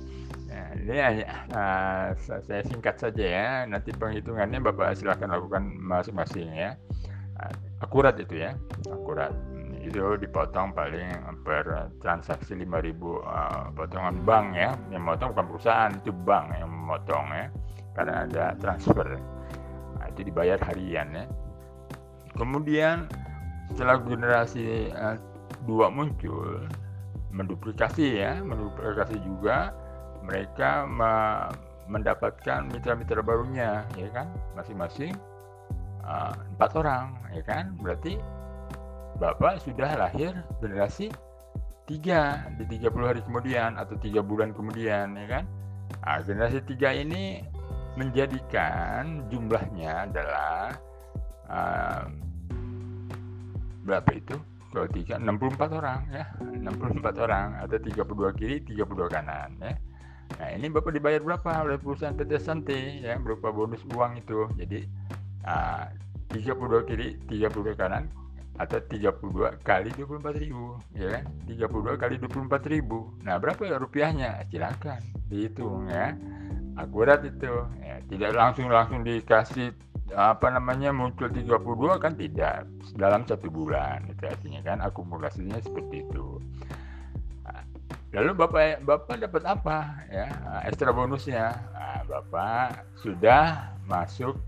Nah, 0.56 0.72
ini 0.80 0.96
hanya 1.04 1.28
uh, 1.52 2.08
saya 2.16 2.64
singkat 2.64 2.96
saja 2.96 3.26
ya. 3.28 3.50
Nanti 3.68 3.92
penghitungannya 3.92 4.64
Bapak 4.64 4.96
silahkan 4.96 5.28
lakukan 5.28 5.68
masing-masing 5.84 6.48
ya. 6.48 6.80
Uh, 7.36 7.52
akurat 7.84 8.16
itu 8.16 8.40
ya, 8.40 8.56
akurat. 8.88 9.36
Itu 9.86 10.18
dipotong 10.18 10.74
paling 10.74 11.14
per 11.46 11.94
transaksi 12.02 12.58
5000 12.58 12.66
uh, 12.66 13.70
potongan 13.78 14.18
bank 14.26 14.48
ya. 14.58 14.74
Yang 14.90 15.02
memotong 15.06 15.30
bukan 15.38 15.48
perusahaan, 15.54 15.92
itu 15.94 16.12
bank 16.12 16.46
yang 16.58 16.70
memotong 16.74 17.26
ya. 17.30 17.48
Karena 17.94 18.14
ada 18.26 18.44
transfer. 18.58 19.08
Nah, 19.96 20.06
itu 20.10 20.26
dibayar 20.26 20.58
harian 20.66 21.08
ya. 21.14 21.26
Kemudian 22.34 23.08
setelah 23.72 24.02
generasi 24.02 24.90
uh, 24.92 25.16
dua 25.70 25.94
muncul, 25.94 26.66
menduplikasi 27.30 28.26
ya, 28.26 28.42
menduplikasi 28.42 29.22
juga 29.24 29.72
mereka 30.26 30.90
mendapatkan 31.86 32.66
mitra-mitra 32.74 33.22
barunya 33.22 33.86
ya 33.94 34.10
kan 34.10 34.28
masing-masing 34.58 35.14
uh, 36.02 36.34
empat 36.58 36.72
orang 36.82 37.14
ya 37.30 37.46
kan 37.46 37.78
berarti 37.78 38.18
bapak 39.16 39.64
sudah 39.64 39.96
lahir 39.96 40.36
generasi 40.60 41.12
tiga 41.86 42.50
di 42.58 42.82
30 42.82 42.92
hari 43.06 43.22
kemudian 43.24 43.78
atau 43.78 43.96
tiga 44.02 44.20
bulan 44.20 44.52
kemudian 44.52 45.16
ya 45.16 45.26
kan? 45.30 45.44
Nah, 46.02 46.20
generasi 46.26 46.60
tiga 46.66 46.92
ini 46.92 47.46
menjadikan 47.96 49.24
jumlahnya 49.32 50.10
adalah 50.12 50.76
uh, 51.48 52.04
berapa 53.86 54.12
itu? 54.18 54.36
Kalau 54.76 54.92
tiga 54.92 55.16
64 55.16 55.80
orang 55.80 56.00
ya. 56.12 56.26
64 56.42 57.24
orang 57.24 57.48
atau 57.64 57.78
32 57.80 58.40
kiri 58.40 58.56
32 58.68 59.08
kanan 59.08 59.56
ya. 59.64 59.74
Nah 60.36 60.50
ini 60.52 60.68
Bapak 60.68 60.92
dibayar 60.92 61.22
berapa? 61.24 61.64
Oleh 61.64 61.80
perusahaan 61.80 62.12
PT 62.12 62.42
Santi 62.42 63.06
ya 63.06 63.16
berupa 63.16 63.54
bonus 63.56 63.80
uang 63.94 64.20
itu. 64.20 64.52
Jadi 64.60 64.84
uh, 65.48 65.88
32 66.34 66.90
kiri, 66.92 67.16
32 67.32 67.78
kanan 67.80 68.12
atau 68.56 68.80
32 68.80 69.60
kali 69.68 69.92
24 69.94 70.32
ribu 70.40 70.80
ya 70.96 71.20
kan? 71.20 71.24
32 71.48 72.02
kali 72.02 72.16
24 72.24 72.72
ribu. 72.72 73.12
Nah 73.24 73.36
berapa 73.36 73.62
ya 73.68 73.76
rupiahnya? 73.76 74.48
Silakan 74.48 75.02
dihitung 75.28 75.92
ya. 75.92 76.16
Akurat 76.76 77.24
itu 77.24 77.52
ya, 77.80 78.04
tidak 78.12 78.32
langsung 78.36 78.68
langsung 78.68 79.04
dikasih 79.08 79.72
apa 80.12 80.54
namanya 80.54 80.92
muncul 80.92 81.32
32 81.32 82.04
kan 82.04 82.14
tidak 82.20 82.68
dalam 83.00 83.24
satu 83.26 83.48
bulan 83.50 84.06
itu 84.12 84.28
artinya 84.28 84.62
kan 84.62 84.78
akumulasinya 84.84 85.58
seperti 85.64 86.04
itu. 86.04 86.40
Lalu 88.16 88.32
bapak 88.32 88.88
bapak 88.88 89.20
dapat 89.28 89.44
apa 89.44 90.08
ya? 90.08 90.28
Ekstra 90.64 90.96
bonusnya? 90.96 91.52
Nah, 91.76 92.00
bapak 92.08 92.88
sudah 93.04 93.76
masuk 93.92 94.40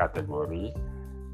kategori 0.00 0.72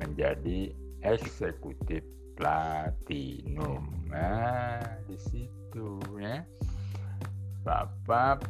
menjadi 0.02 0.74
eksekutif 1.06 2.02
platinum. 2.37 3.83
Nah 4.12 4.85
di 5.09 5.16
situ 5.16 5.99
ya. 6.20 6.44
Bapak 7.66 8.46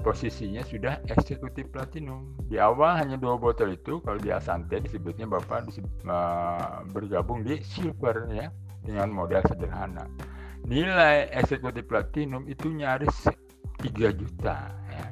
posisinya 0.00 0.64
sudah 0.64 0.96
eksekutif 1.12 1.68
platinum. 1.68 2.32
Di 2.48 2.56
awal 2.56 2.96
hanya 2.96 3.20
dua 3.20 3.36
botol 3.36 3.76
itu, 3.76 4.00
kalau 4.00 4.16
di 4.16 4.32
Asante 4.32 4.80
disebutnya 4.80 5.28
Bapak 5.28 5.68
disebut, 5.68 5.92
uh, 6.08 6.80
bergabung 6.96 7.44
di 7.44 7.60
silver 7.60 8.24
ya 8.32 8.48
dengan 8.80 9.12
modal 9.12 9.44
sederhana 9.44 10.08
nilai 10.64 11.28
eksekutif 11.32 11.84
platinum 11.84 12.48
itu 12.48 12.72
nyaris 12.72 13.28
3 13.84 14.16
juta 14.16 14.72
ya. 14.88 15.06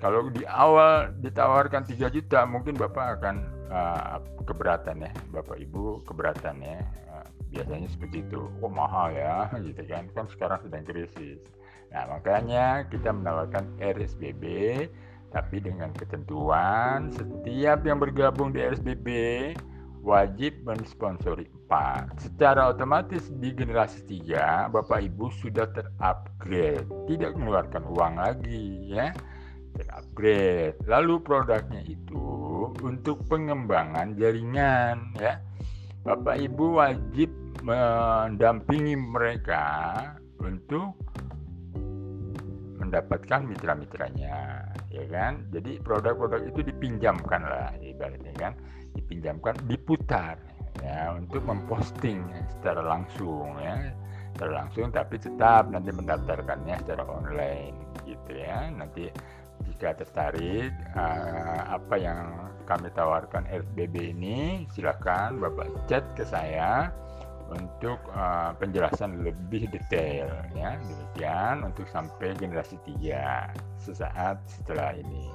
Kalau 0.00 0.32
di 0.32 0.48
awal 0.48 1.12
ditawarkan 1.20 1.84
3 1.84 2.08
juta 2.08 2.48
mungkin 2.48 2.80
Bapak 2.80 3.20
akan 3.20 3.36
uh, 3.68 4.16
keberatan 4.48 5.04
ya, 5.04 5.12
Bapak 5.28 5.60
Ibu 5.60 6.08
keberatan 6.08 6.64
ya. 6.64 6.80
Biasanya 7.50 7.88
seperti 7.90 8.22
itu. 8.22 8.46
Oh 8.62 8.70
mahal 8.70 9.14
ya 9.14 9.50
gitu 9.58 9.82
kan. 9.86 10.06
Kan 10.14 10.26
sekarang 10.30 10.62
sedang 10.62 10.86
krisis. 10.86 11.42
Nah, 11.90 12.06
makanya 12.06 12.86
kita 12.86 13.10
menawarkan 13.10 13.66
RSBB 13.82 14.44
tapi 15.30 15.62
dengan 15.62 15.94
ketentuan 15.94 17.14
setiap 17.14 17.86
yang 17.86 18.02
bergabung 18.02 18.50
di 18.50 18.62
RSBB 18.62 19.08
wajib 20.02 20.64
mensponsori 20.64 21.46
4. 21.70 22.18
Secara 22.18 22.72
otomatis 22.72 23.30
di 23.38 23.54
generasi 23.54 24.02
3 24.06 24.72
Bapak 24.72 25.00
Ibu 25.06 25.30
sudah 25.38 25.70
terupgrade, 25.70 26.88
tidak 27.06 27.36
mengeluarkan 27.36 27.84
uang 27.86 28.14
lagi 28.18 28.90
ya. 28.90 29.12
Terupgrade. 29.76 30.82
Lalu 30.88 31.14
produknya 31.22 31.82
itu 31.86 32.26
untuk 32.82 33.22
pengembangan 33.30 34.18
jaringan 34.18 35.14
ya. 35.20 35.38
Bapak 36.00 36.40
Ibu 36.40 36.80
wajib 36.80 37.28
mendampingi 37.60 38.96
mereka 38.96 39.64
untuk 40.40 40.96
mendapatkan 42.80 43.44
mitra-mitranya 43.44 44.64
ya 44.88 45.04
kan? 45.12 45.44
Jadi 45.52 45.76
produk-produk 45.84 46.48
itu 46.48 46.64
dipinjamkan 46.64 47.44
lah 47.44 47.70
ibaratnya 47.84 48.32
kan 48.40 48.56
dipinjamkan 48.96 49.54
diputar 49.68 50.40
ya 50.80 51.12
untuk 51.12 51.44
memposting 51.44 52.24
secara 52.48 52.80
langsung 52.80 53.60
ya. 53.60 53.92
Secara 54.32 54.64
langsung 54.64 54.88
tapi 54.88 55.20
tetap 55.20 55.68
nanti 55.68 55.92
mendaftarkannya 55.92 56.80
secara 56.80 57.04
online 57.04 57.76
gitu 58.08 58.32
ya. 58.40 58.72
Nanti 58.72 59.12
jika 59.68 59.96
tertarik 59.96 60.72
uh, 60.96 61.60
apa 61.76 61.94
yang 61.98 62.20
kami 62.64 62.88
tawarkan 62.94 63.44
RBB 63.50 64.14
ini 64.14 64.64
silakan 64.70 65.42
bapak 65.42 65.68
chat 65.90 66.04
ke 66.14 66.22
saya 66.22 66.94
untuk 67.50 67.98
uh, 68.14 68.54
penjelasan 68.62 69.26
lebih 69.26 69.66
detail 69.74 70.30
ya 70.54 70.78
demikian 70.78 71.66
untuk 71.66 71.90
sampai 71.90 72.38
generasi 72.38 72.78
3 72.86 73.82
sesaat 73.82 74.38
setelah 74.46 74.94
ini. 74.94 75.26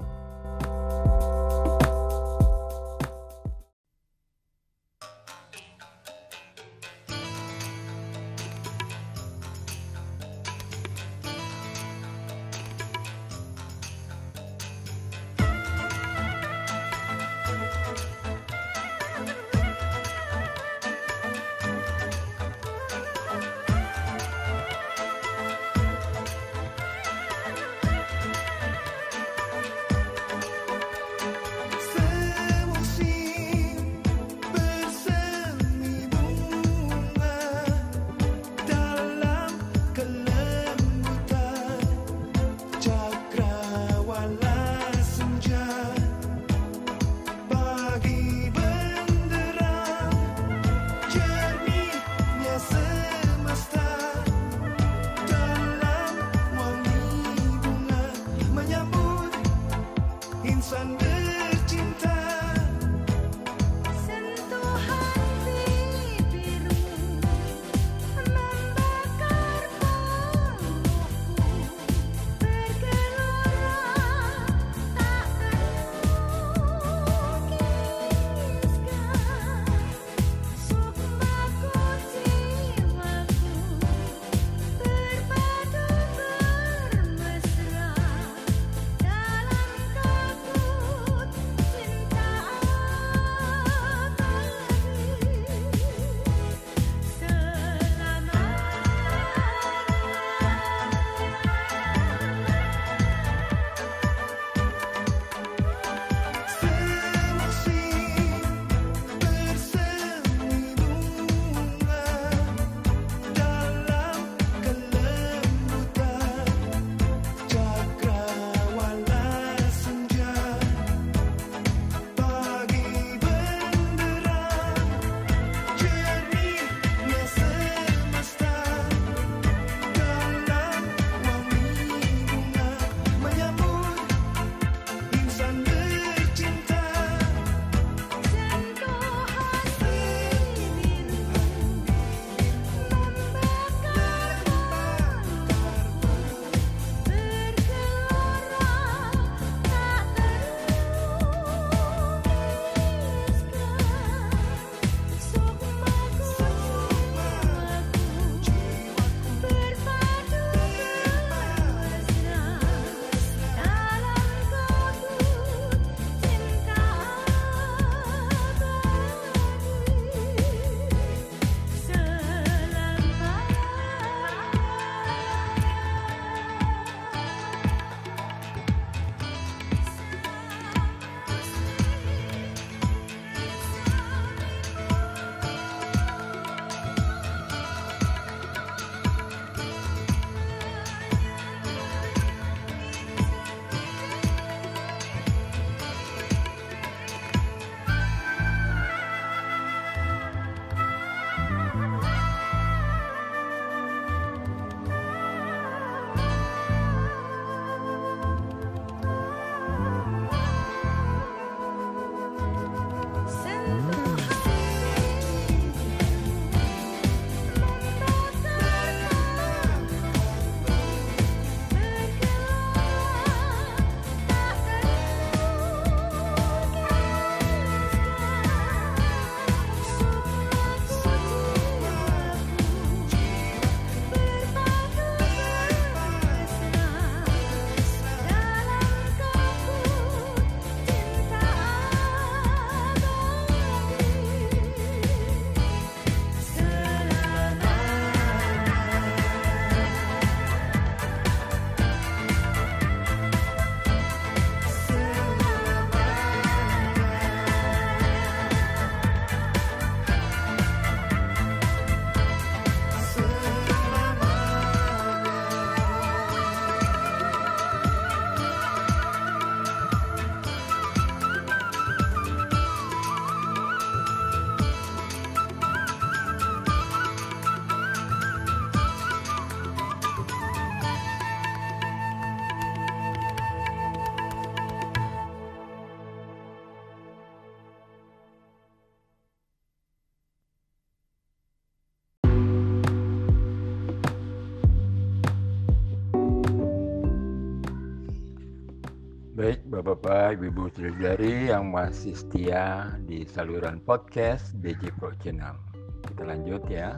Baik 299.35 299.67
Bapak-Bapak, 299.67 300.39
Ibu-Ibu 300.39 300.71
Saudari 300.79 301.51
yang 301.51 301.67
masih 301.67 302.15
setia 302.15 302.87
di 303.03 303.27
saluran 303.27 303.83
podcast 303.83 304.55
DJ 304.63 304.95
Pro 304.95 305.11
Channel. 305.19 305.59
Kita 306.07 306.23
lanjut 306.23 306.63
ya. 306.71 306.95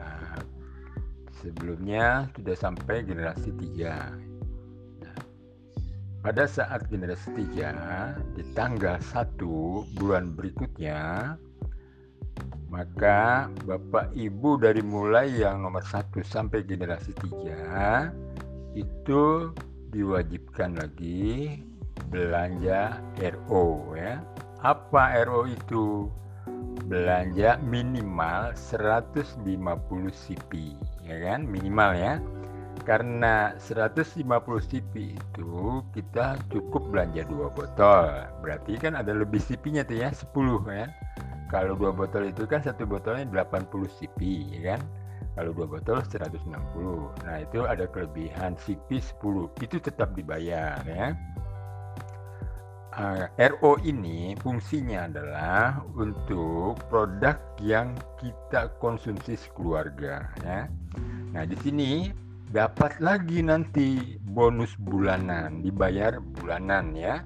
Nah, 0.00 0.40
sebelumnya 1.44 2.32
sudah 2.32 2.56
sampai 2.56 3.04
generasi 3.04 3.52
3. 3.60 4.16
Nah, 5.04 5.18
pada 6.24 6.48
saat 6.48 6.88
generasi 6.88 7.28
3 7.36 8.16
di 8.32 8.48
tanggal 8.56 8.96
1 8.96 9.84
bulan 10.00 10.32
berikutnya 10.32 11.36
maka 12.72 13.52
Bapak 13.68 14.16
Ibu 14.16 14.64
dari 14.64 14.80
mulai 14.80 15.28
yang 15.36 15.60
nomor 15.60 15.84
1 15.84 16.24
sampai 16.24 16.64
generasi 16.64 17.12
3 17.20 18.16
itu 18.80 19.52
diwajibkan 19.92 20.76
lagi 20.76 21.60
belanja 22.08 23.00
RO 23.20 23.92
ya. 23.96 24.20
Apa 24.64 25.24
RO 25.28 25.48
itu? 25.48 26.08
Belanja 26.88 27.60
minimal 27.60 28.56
150 28.56 29.44
CP 30.08 30.72
ya 31.04 31.16
kan 31.20 31.44
minimal 31.44 31.92
ya. 31.92 32.16
Karena 32.88 33.52
150 33.60 34.24
CP 34.64 35.12
itu 35.12 35.84
kita 35.92 36.40
cukup 36.48 36.88
belanja 36.88 37.28
dua 37.28 37.52
botol. 37.52 38.08
Berarti 38.40 38.80
kan 38.80 38.96
ada 38.96 39.12
lebih 39.12 39.44
CP-nya 39.44 39.84
tuh 39.84 40.00
ya 40.00 40.08
10 40.08 40.64
ya. 40.72 40.88
Kalau 41.52 41.76
dua 41.76 41.92
botol 41.92 42.32
itu 42.32 42.48
kan 42.48 42.64
satu 42.64 42.88
botolnya 42.88 43.28
80 43.28 43.68
CP 44.00 44.20
ya 44.56 44.76
kan 44.76 44.80
kalau 45.38 45.54
dua 45.54 45.78
botol 45.78 46.02
160 46.02 46.50
nah 47.22 47.36
itu 47.38 47.62
ada 47.62 47.86
kelebihan 47.86 48.58
CP 48.58 48.98
10 49.22 49.54
itu 49.62 49.78
tetap 49.78 50.10
dibayar 50.18 50.82
ya. 50.82 51.14
Uh, 52.98 53.30
eh, 53.38 53.54
RO 53.54 53.78
ini 53.86 54.34
fungsinya 54.42 55.06
adalah 55.06 55.86
untuk 55.94 56.82
produk 56.90 57.38
yang 57.62 57.94
kita 58.18 58.74
konsumsi 58.82 59.38
sekeluarga 59.38 60.26
ya. 60.42 60.66
Nah 61.30 61.46
di 61.46 61.54
sini 61.62 62.10
dapat 62.50 62.98
lagi 62.98 63.38
nanti 63.38 64.18
bonus 64.18 64.74
bulanan 64.82 65.62
dibayar 65.62 66.18
bulanan 66.18 66.98
ya. 66.98 67.22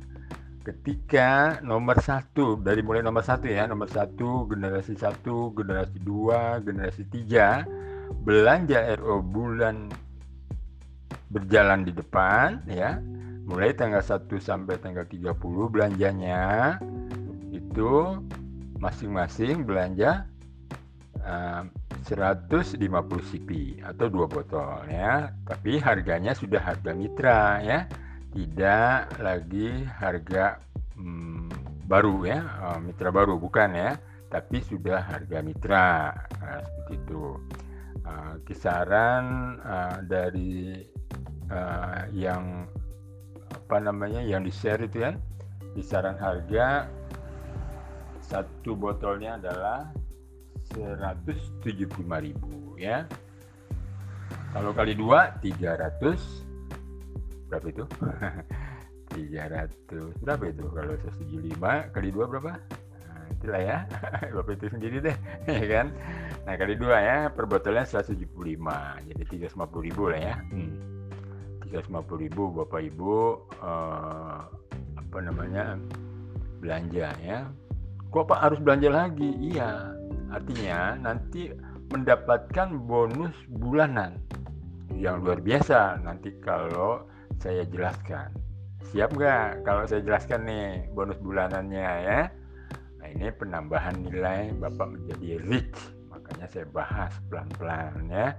Ketika 0.60 1.56
nomor 1.64 1.96
satu 2.04 2.60
dari 2.60 2.84
mulai 2.84 3.00
nomor 3.00 3.24
satu 3.24 3.48
ya. 3.48 3.64
Nomor 3.64 3.88
satu 3.88 4.44
generasi 4.52 4.92
satu 5.00 5.56
generasi 5.56 5.96
dua 6.04 6.60
generasi 6.60 7.08
tiga 7.08 7.64
belanja 8.12 8.92
RO 9.00 9.24
bulan 9.24 9.88
berjalan 11.32 11.88
di 11.88 11.92
depan 11.96 12.60
ya. 12.68 13.00
Mulai 13.42 13.74
tanggal 13.74 14.04
1 14.04 14.30
sampai 14.38 14.78
tanggal 14.78 15.02
30 15.08 15.34
belanjanya 15.66 16.78
itu 17.50 18.22
masing-masing 18.78 19.66
belanja 19.66 20.30
uh, 21.26 21.66
150 22.06 22.78
CP 23.30 23.50
atau 23.82 24.06
dua 24.06 24.30
botol 24.30 24.86
ya. 24.86 25.34
Tapi 25.42 25.82
harganya 25.82 26.36
sudah 26.38 26.62
harga 26.62 26.94
mitra 26.94 27.58
ya. 27.64 27.90
Tidak 28.32 29.20
lagi 29.20 29.84
harga 29.90 30.62
hmm, 30.94 31.50
baru 31.90 32.16
ya. 32.22 32.38
Uh, 32.62 32.78
mitra 32.78 33.10
baru 33.10 33.38
bukan 33.42 33.74
ya. 33.74 33.90
Tapi 34.30 34.64
sudah 34.64 35.02
harga 35.02 35.44
mitra 35.44 36.14
nah, 36.40 36.62
seperti 36.62 36.94
itu 37.04 37.36
uh, 38.06 38.34
kisaran 38.46 39.58
uh, 39.62 39.98
dari 40.06 40.86
uh, 41.50 42.06
yang 42.12 42.66
apa 43.52 43.76
namanya 43.80 44.20
yang 44.20 44.44
di 44.44 44.52
share 44.52 44.82
itu 44.84 45.00
kan 45.04 45.16
kisaran 45.72 46.16
harga 46.20 46.88
satu 48.20 48.76
botolnya 48.76 49.36
adalah 49.36 49.92
175.000 50.72 52.80
ya. 52.80 53.04
Kalau 54.52 54.72
kali 54.72 54.96
dua 54.96 55.36
300 55.40 56.16
berapa 57.48 57.66
itu? 57.68 57.84
300 59.12 60.24
berapa 60.24 60.44
itu? 60.48 60.64
Kalau 60.72 60.96
175 60.96 61.92
kali 61.92 62.08
dua 62.08 62.24
berapa 62.28 62.56
itulah 63.32 63.62
ya. 63.62 63.78
Bapak 64.36 64.52
itu 64.60 64.66
sendiri 64.72 64.96
deh 65.00 65.16
ya 65.60 65.64
kan? 65.68 65.86
Nah 66.44 66.54
kali 66.58 66.74
dua 66.76 66.96
ya 67.00 67.18
per 67.32 67.48
botolnya 67.48 67.86
175 67.86 68.28
jadi 69.08 69.22
350 69.48 69.88
ribu 69.88 70.02
lah 70.12 70.20
ya. 70.20 70.36
Hmm. 70.52 70.72
350 71.72 72.24
ribu 72.28 72.52
bapak 72.52 72.84
ibu 72.84 73.48
eh, 73.64 74.38
apa 75.00 75.18
namanya 75.24 75.80
belanja 76.60 77.08
ya. 77.24 77.48
Kok 78.12 78.28
pak 78.28 78.40
harus 78.44 78.60
belanja 78.60 78.92
lagi? 78.92 79.30
Iya 79.40 79.96
artinya 80.32 80.96
nanti 81.00 81.52
mendapatkan 81.92 82.72
bonus 82.88 83.36
bulanan 83.52 84.16
yang 84.96 85.20
luar 85.24 85.40
biasa 85.40 86.00
nanti 86.04 86.32
kalau 86.40 87.04
saya 87.40 87.64
jelaskan. 87.68 88.32
Siap 88.92 89.16
nggak? 89.16 89.64
Kalau 89.64 89.88
saya 89.88 90.04
jelaskan 90.04 90.44
nih 90.44 90.92
bonus 90.92 91.16
bulanannya 91.24 91.88
ya 92.04 92.20
ini 93.12 93.28
penambahan 93.36 94.08
nilai 94.08 94.56
Bapak 94.56 94.88
menjadi 94.96 95.40
rich. 95.44 95.78
Makanya 96.08 96.46
saya 96.48 96.66
bahas 96.70 97.12
pelan-pelan 97.28 98.08
ya 98.08 98.36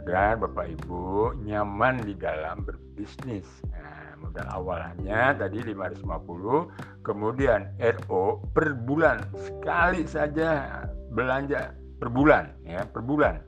agar 0.00 0.40
Bapak 0.40 0.72
Ibu 0.80 1.36
nyaman 1.44 2.04
di 2.04 2.16
dalam 2.16 2.64
berbisnis. 2.64 3.46
Nah, 3.68 4.00
modal 4.20 4.48
awalnya 4.52 5.32
tadi 5.34 5.64
550 5.64 7.02
kemudian 7.02 7.72
RO 7.80 8.44
per 8.52 8.76
bulan 8.76 9.24
sekali 9.34 10.04
saja 10.04 10.84
belanja 11.10 11.72
per 11.98 12.08
bulan 12.12 12.52
ya 12.62 12.84
per 12.84 13.02
bulan 13.02 13.40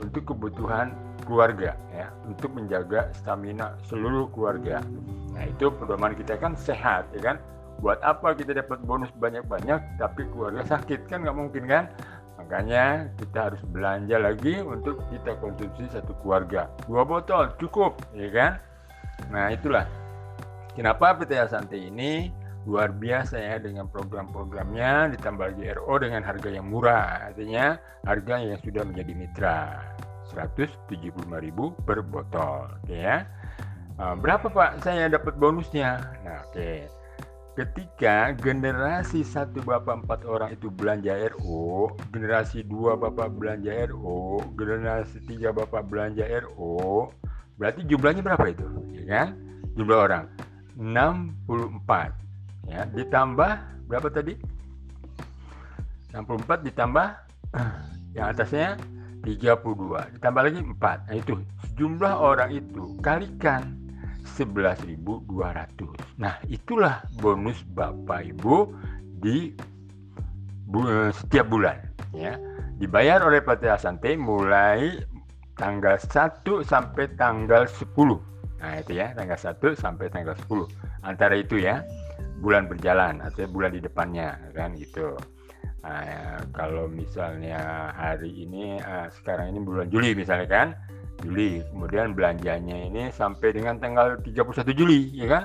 untuk 0.00 0.32
kebutuhan 0.32 0.92
keluarga 1.24 1.76
ya 1.92 2.08
untuk 2.24 2.52
menjaga 2.56 3.12
stamina 3.12 3.76
seluruh 3.88 4.28
keluarga. 4.32 4.80
Nah 5.36 5.44
itu 5.48 5.68
pedoman 5.72 6.16
kita 6.16 6.36
kan 6.40 6.56
sehat 6.56 7.08
ya 7.16 7.32
kan 7.32 7.36
buat 7.80 7.98
apa 8.04 8.36
kita 8.36 8.52
dapat 8.52 8.84
bonus 8.84 9.08
banyak-banyak 9.16 9.80
tapi 9.96 10.28
keluarga 10.30 10.62
sakit? 10.68 11.08
Kan 11.08 11.24
nggak 11.24 11.36
mungkin 11.36 11.64
kan? 11.64 11.88
Makanya 12.36 13.08
kita 13.16 13.52
harus 13.52 13.62
belanja 13.68 14.16
lagi 14.20 14.60
untuk 14.60 15.00
kita 15.12 15.36
konsumsi 15.40 15.88
satu 15.92 16.12
keluarga. 16.20 16.68
Dua 16.84 17.04
botol 17.04 17.52
cukup 17.56 17.96
ya 18.12 18.28
kan? 18.32 18.52
Nah 19.32 19.52
itulah. 19.52 19.88
Kenapa 20.76 21.16
PT 21.16 21.36
Asante 21.36 21.76
ini 21.76 22.30
luar 22.68 22.92
biasa 22.92 23.40
ya 23.40 23.56
dengan 23.56 23.88
program-programnya 23.88 25.16
ditambah 25.16 25.56
lagi 25.56 25.72
RO 25.80 25.94
dengan 25.96 26.20
harga 26.20 26.48
yang 26.52 26.68
murah. 26.68 27.32
Artinya 27.32 27.80
harga 28.04 28.34
yang 28.40 28.60
sudah 28.60 28.84
menjadi 28.84 29.12
mitra. 29.16 29.60
175.000 30.30 31.26
per 31.82 31.98
botol 32.06 32.70
oke 32.70 32.94
ya? 32.94 33.26
Nah, 33.98 34.14
berapa 34.14 34.46
Pak 34.46 34.80
saya 34.86 35.10
dapat 35.10 35.34
bonusnya? 35.36 35.98
Nah 36.22 36.46
oke 36.46 36.99
ketika 37.58 38.34
generasi 38.38 39.26
satu 39.26 39.62
bapak 39.62 40.06
empat 40.06 40.20
orang 40.26 40.50
itu 40.54 40.70
belanja 40.70 41.14
RO, 41.34 41.90
generasi 42.14 42.62
dua 42.62 42.94
bapak 42.94 43.34
belanja 43.34 43.72
RO, 43.90 44.42
generasi 44.54 45.18
tiga 45.26 45.50
bapak 45.50 45.86
belanja 45.90 46.26
RO, 46.46 47.10
berarti 47.58 47.82
jumlahnya 47.86 48.22
berapa 48.22 48.46
itu? 48.50 48.66
Ya 48.94 49.04
kan? 49.06 49.28
Jumlah 49.74 49.98
orang 50.10 50.24
64. 50.78 52.14
Ya, 52.70 52.86
ditambah 52.94 53.52
berapa 53.90 54.08
tadi? 54.10 54.38
64 56.14 56.66
ditambah 56.66 57.08
yang 58.18 58.26
atasnya 58.34 58.74
32 59.22 60.16
ditambah 60.18 60.42
lagi 60.42 60.60
4 60.64 61.06
nah 61.06 61.14
itu 61.14 61.34
jumlah 61.78 62.14
orang 62.18 62.50
itu 62.50 62.98
kalikan 63.04 63.78
11.200. 64.40 66.16
Nah, 66.16 66.40
itulah 66.48 67.04
bonus 67.20 67.60
Bapak 67.76 68.24
Ibu 68.24 68.72
di 69.20 69.52
bu 70.64 70.80
setiap 71.12 71.52
bulan 71.52 71.76
ya. 72.16 72.40
Dibayar 72.80 73.20
oleh 73.20 73.44
PT 73.44 73.68
Asante 73.68 74.16
mulai 74.16 75.04
tanggal 75.60 76.00
1 76.00 76.64
sampai 76.64 77.12
tanggal 77.20 77.68
10. 77.68 77.92
Nah, 78.64 78.72
itu 78.80 78.96
ya, 78.96 79.12
tanggal 79.12 79.36
1 79.36 79.76
sampai 79.76 80.08
tanggal 80.08 80.32
10. 80.48 80.64
Antara 81.04 81.36
itu 81.36 81.60
ya, 81.60 81.84
bulan 82.40 82.64
berjalan 82.64 83.20
atau 83.20 83.44
bulan 83.52 83.76
di 83.76 83.84
depannya 83.84 84.40
kan 84.56 84.72
gitu. 84.80 85.12
Nah, 85.84 86.40
kalau 86.56 86.88
misalnya 86.88 87.92
hari 87.92 88.44
ini 88.44 88.80
uh, 88.80 89.08
sekarang 89.12 89.52
ini 89.52 89.60
bulan 89.60 89.88
Juli 89.88 90.12
misalnya 90.12 90.48
kan 90.48 90.68
Juli. 91.22 91.60
Kemudian 91.70 92.16
belanjanya 92.16 92.76
ini 92.88 93.12
sampai 93.12 93.52
dengan 93.54 93.76
tanggal 93.78 94.18
31 94.20 94.72
Juli 94.74 95.12
ya 95.14 95.26
kan? 95.28 95.44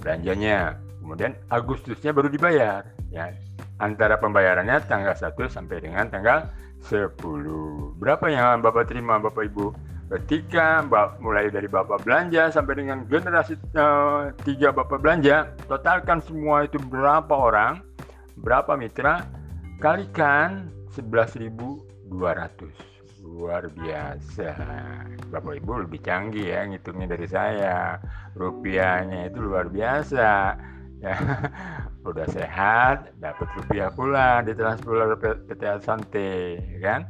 Belanjanya. 0.00 0.76
Kemudian 1.00 1.32
Agustusnya 1.48 2.12
baru 2.12 2.28
dibayar 2.28 2.84
ya. 3.12 3.32
Antara 3.80 4.20
pembayarannya 4.20 4.84
tanggal 4.84 5.16
1 5.16 5.32
sampai 5.48 5.80
dengan 5.80 6.08
tanggal 6.12 6.48
10 6.84 7.16
berapa 7.96 8.28
yang 8.28 8.60
Bapak 8.60 8.88
terima 8.92 9.16
Bapak 9.16 9.48
Ibu? 9.48 9.66
Ketika 10.10 10.82
mulai 11.22 11.54
dari 11.54 11.70
bapak 11.70 12.02
belanja 12.02 12.50
sampai 12.50 12.82
dengan 12.82 13.06
generasi 13.06 13.54
eh, 13.54 14.34
tiga 14.42 14.74
bapak 14.74 14.98
belanja 14.98 15.54
totalkan 15.70 16.18
semua 16.18 16.66
itu 16.66 16.82
berapa 16.82 17.30
orang? 17.30 17.78
Berapa 18.34 18.74
mitra? 18.74 19.22
Kalikan 19.78 20.66
11.200 20.98 22.89
luar 23.20 23.68
biasa. 23.72 24.50
Bapak 25.30 25.62
ibu 25.62 25.84
lebih 25.84 26.00
canggih 26.02 26.52
ya 26.52 26.66
ngitungnya 26.66 27.16
dari 27.16 27.28
saya. 27.28 28.00
Rupiahnya 28.34 29.30
itu 29.30 29.38
luar 29.40 29.68
biasa. 29.68 30.56
Ya 31.00 31.16
udah 32.10 32.28
sehat 32.28 33.16
dapat 33.20 33.48
rupiah 33.56 33.88
pula 33.92 34.44
ditransfer 34.44 35.16
PT 35.48 35.62
Asante 35.64 36.60
kan? 36.80 37.08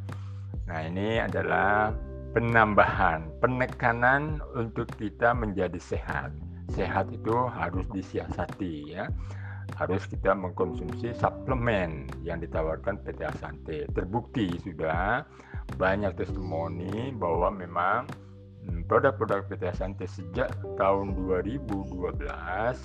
Nah 0.70 0.86
ini 0.86 1.18
adalah 1.18 1.90
penambahan 2.30 3.26
penekanan 3.42 4.38
untuk 4.54 4.86
kita 4.94 5.34
menjadi 5.34 5.78
sehat. 5.82 6.30
Sehat 6.70 7.10
itu 7.10 7.34
harus 7.50 7.82
disiasati 7.90 8.94
ya. 8.94 9.10
Harus 9.74 10.06
kita 10.06 10.34
mengkonsumsi 10.34 11.14
suplemen 11.14 12.06
yang 12.22 12.38
ditawarkan 12.42 13.02
PT 13.02 13.26
Asante 13.26 13.86
terbukti 13.90 14.54
sudah 14.62 15.26
banyak 15.76 16.16
testimoni 16.16 17.14
bahwa 17.14 17.52
memang 17.52 18.08
hmm, 18.66 18.86
produk-produk 18.90 19.46
PT 19.50 19.62
Asante 19.70 20.06
sejak 20.08 20.50
tahun 20.80 21.14
2012 21.14 22.18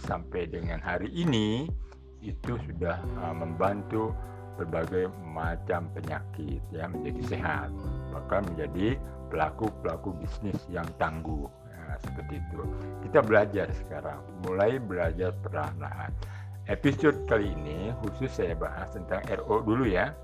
sampai 0.06 0.42
dengan 0.50 0.82
hari 0.84 1.10
ini 1.14 1.70
itu 2.26 2.58
sudah 2.66 2.98
uh, 3.22 3.36
membantu 3.36 4.14
berbagai 4.56 5.12
macam 5.22 5.92
penyakit 5.92 6.64
ya 6.72 6.88
menjadi 6.88 7.22
sehat 7.28 7.70
bahkan 8.10 8.48
menjadi 8.56 8.96
pelaku-pelaku 9.28 10.16
bisnis 10.24 10.58
yang 10.72 10.88
tangguh. 10.96 11.50
Ya, 11.68 12.00
seperti 12.00 12.40
itu. 12.40 12.62
Kita 13.04 13.20
belajar 13.20 13.68
sekarang 13.76 14.24
mulai 14.48 14.80
belajar 14.80 15.36
perlahan-lahan. 15.44 16.16
Episode 16.66 17.30
kali 17.30 17.54
ini 17.54 17.94
khusus 18.02 18.32
saya 18.42 18.58
bahas 18.58 18.90
tentang 18.96 19.22
RO 19.30 19.62
dulu 19.62 19.86
ya 19.86 20.16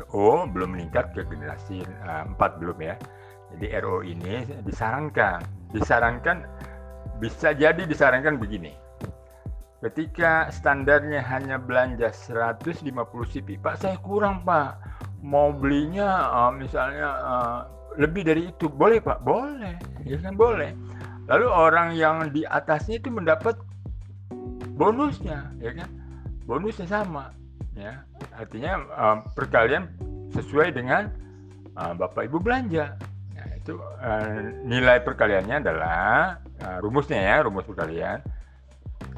RO 0.00 0.48
belum 0.48 0.76
meningkat 0.78 1.12
ke 1.12 1.26
generasi 1.28 1.84
uh, 2.04 2.24
4 2.36 2.60
belum 2.60 2.78
ya. 2.80 2.94
Jadi 3.52 3.66
RO 3.84 4.00
ini 4.00 4.48
disarankan 4.64 5.44
disarankan 5.76 6.48
bisa 7.20 7.52
jadi 7.52 7.84
disarankan 7.84 8.40
begini. 8.40 8.72
Ketika 9.82 10.46
standarnya 10.54 11.20
hanya 11.26 11.58
belanja 11.58 12.08
150 12.14 12.86
CP 13.32 13.58
Pak 13.58 13.82
saya 13.82 13.98
kurang 14.00 14.46
Pak. 14.46 14.78
Mau 15.22 15.54
belinya 15.54 16.34
uh, 16.34 16.50
misalnya 16.50 17.08
uh, 17.22 17.60
lebih 17.94 18.26
dari 18.26 18.50
itu. 18.50 18.66
Boleh 18.66 18.98
Pak? 18.98 19.22
Boleh. 19.22 19.78
Ya 20.02 20.18
kan? 20.18 20.34
Boleh. 20.34 20.74
Lalu 21.30 21.46
orang 21.46 21.94
yang 21.94 22.34
di 22.34 22.42
atasnya 22.42 22.98
itu 22.98 23.06
mendapat 23.06 23.54
bonusnya 24.74 25.54
ya 25.62 25.70
kan? 25.78 25.88
Bonusnya 26.42 26.90
sama 26.90 27.30
ya 27.72 28.04
artinya 28.36 28.72
uh, 28.92 29.18
perkalian 29.32 29.88
sesuai 30.32 30.72
dengan 30.72 31.12
uh, 31.76 31.92
Bapak 31.96 32.28
Ibu 32.28 32.40
belanja 32.40 32.96
nah, 33.36 33.50
itu 33.56 33.76
uh, 33.76 34.40
nilai 34.64 35.04
perkaliannya 35.04 35.56
adalah 35.60 36.40
uh, 36.64 36.78
rumusnya 36.80 37.20
ya 37.20 37.36
rumus 37.44 37.68
perkalian 37.68 38.24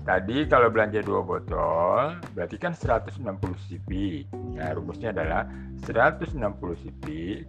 Tadi 0.05 0.45
kalau 0.53 0.69
belanja 0.69 1.01
dua 1.01 1.25
botol, 1.25 2.21
berarti 2.37 2.61
kan 2.61 2.77
160 2.77 3.25
cp. 3.41 3.89
Nah, 4.53 4.77
rumusnya 4.77 5.17
adalah 5.17 5.49
160 5.81 6.37
cp 6.85 7.05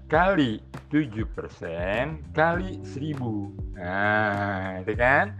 kali 0.07 0.63
7% 0.87 2.31
kali 2.31 2.79
1000. 2.79 3.75
Nah, 3.75 4.79
itu 4.79 4.93
kan. 4.95 5.35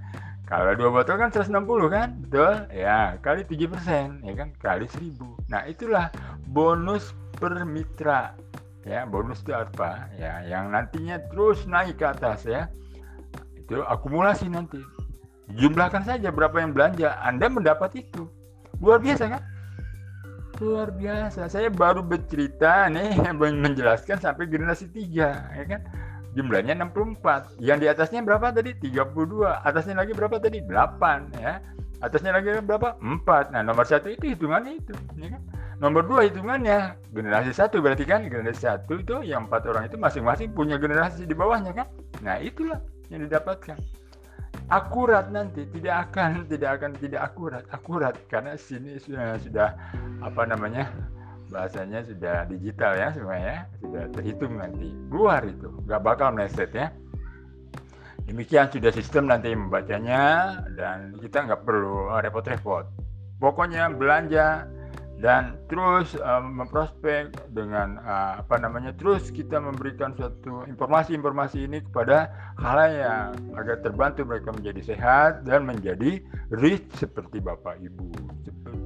Kalau 0.46 0.78
dua 0.78 0.90
botol 0.94 1.18
kan 1.18 1.34
160 1.34 1.66
kan? 1.90 2.22
Betul? 2.22 2.54
Ya, 2.70 3.18
kali 3.26 3.42
7%, 3.42 4.22
ya 4.22 4.34
kan? 4.38 4.50
Kali 4.62 4.86
1000. 4.86 5.18
Nah, 5.50 5.66
itulah 5.66 6.14
bonus 6.54 7.18
per 7.42 7.66
mitra. 7.66 8.38
Ya, 8.86 9.10
bonus 9.10 9.42
itu 9.42 9.58
apa? 9.58 10.06
Ya, 10.22 10.46
yang 10.46 10.70
nantinya 10.70 11.18
terus 11.34 11.66
naik 11.66 11.98
ke 11.98 12.06
atas 12.06 12.46
ya. 12.46 12.70
Itu 13.58 13.82
akumulasi 13.82 14.46
nanti 14.46 14.78
jumlahkan 15.54 16.02
saja 16.02 16.34
berapa 16.34 16.58
yang 16.58 16.74
belanja 16.74 17.14
Anda 17.22 17.46
mendapat 17.46 18.02
itu 18.02 18.26
luar 18.82 18.98
biasa 18.98 19.30
kan 19.30 19.42
luar 20.58 20.90
biasa 20.90 21.52
saya 21.52 21.68
baru 21.70 22.02
bercerita 22.02 22.88
nih 22.90 23.20
menjelaskan 23.38 24.18
sampai 24.18 24.50
generasi 24.50 24.90
3 24.90 25.60
ya 25.60 25.64
kan 25.68 25.82
jumlahnya 26.36 26.76
64 26.78 27.64
yang 27.64 27.80
di 27.80 27.88
atasnya 27.88 28.22
berapa 28.22 28.52
tadi? 28.52 28.76
32 28.78 29.66
atasnya 29.66 29.96
lagi 29.96 30.12
berapa 30.12 30.38
tadi? 30.38 30.60
8 30.62 31.42
ya. 31.42 31.64
Atasnya 32.04 32.36
lagi 32.36 32.60
berapa? 32.60 33.00
4 33.00 33.56
nah 33.56 33.62
nomor 33.64 33.88
satu 33.88 34.12
itu 34.12 34.36
hitungannya 34.36 34.84
itu 34.84 34.94
ya 35.16 35.32
kan? 35.34 35.42
Nomor 35.76 36.08
dua 36.08 36.24
hitungannya 36.24 36.96
generasi 37.12 37.52
satu 37.52 37.84
berarti 37.84 38.08
kan? 38.08 38.24
Generasi 38.24 38.64
satu 38.64 38.96
itu 38.96 39.28
yang 39.28 39.52
empat 39.52 39.68
orang 39.68 39.92
itu 39.92 40.00
masing-masing 40.00 40.56
punya 40.56 40.80
generasi 40.80 41.28
di 41.28 41.36
bawahnya 41.36 41.76
kan? 41.76 41.88
Nah 42.24 42.40
itulah 42.40 42.80
yang 43.12 43.28
didapatkan. 43.28 43.76
Akurat 44.72 45.28
nanti 45.36 45.68
tidak 45.76 46.10
akan 46.10 46.48
tidak 46.48 46.80
akan 46.80 46.92
tidak 46.96 47.22
akurat. 47.28 47.64
Akurat 47.76 48.16
karena 48.32 48.56
sini 48.56 48.96
sudah 48.96 49.36
sudah 49.36 49.76
apa 50.24 50.48
namanya 50.48 50.88
bahasanya 51.56 52.04
sudah 52.04 52.44
digital 52.52 53.00
ya 53.00 53.16
semuanya 53.16 53.72
sudah 53.80 54.12
terhitung 54.12 54.60
nanti 54.60 54.92
keluar 55.08 55.40
itu 55.48 55.72
nggak 55.88 56.02
bakal 56.04 56.36
meleset 56.36 56.76
ya. 56.76 56.92
Demikian 58.28 58.68
sudah 58.68 58.92
sistem 58.92 59.32
nanti 59.32 59.56
membacanya 59.56 60.58
dan 60.76 61.16
kita 61.24 61.48
nggak 61.48 61.64
perlu 61.64 62.12
repot-repot. 62.20 62.84
Pokoknya 63.40 63.88
belanja 63.94 64.68
dan 65.24 65.56
terus 65.72 66.12
um, 66.20 66.60
memprospek 66.60 67.32
dengan 67.56 67.96
uh, 68.04 68.44
apa 68.44 68.60
namanya 68.60 68.92
terus 69.00 69.32
kita 69.32 69.64
memberikan 69.64 70.12
suatu 70.20 70.68
informasi-informasi 70.68 71.72
ini 71.72 71.80
kepada 71.88 72.28
halayak 72.60 73.32
agar 73.56 73.80
terbantu 73.80 74.28
mereka 74.28 74.52
menjadi 74.52 74.82
sehat 74.92 75.48
dan 75.48 75.64
menjadi 75.64 76.20
rich 76.52 76.84
seperti 77.00 77.40
bapak 77.40 77.80
ibu 77.80 78.12
seperti 78.44 78.85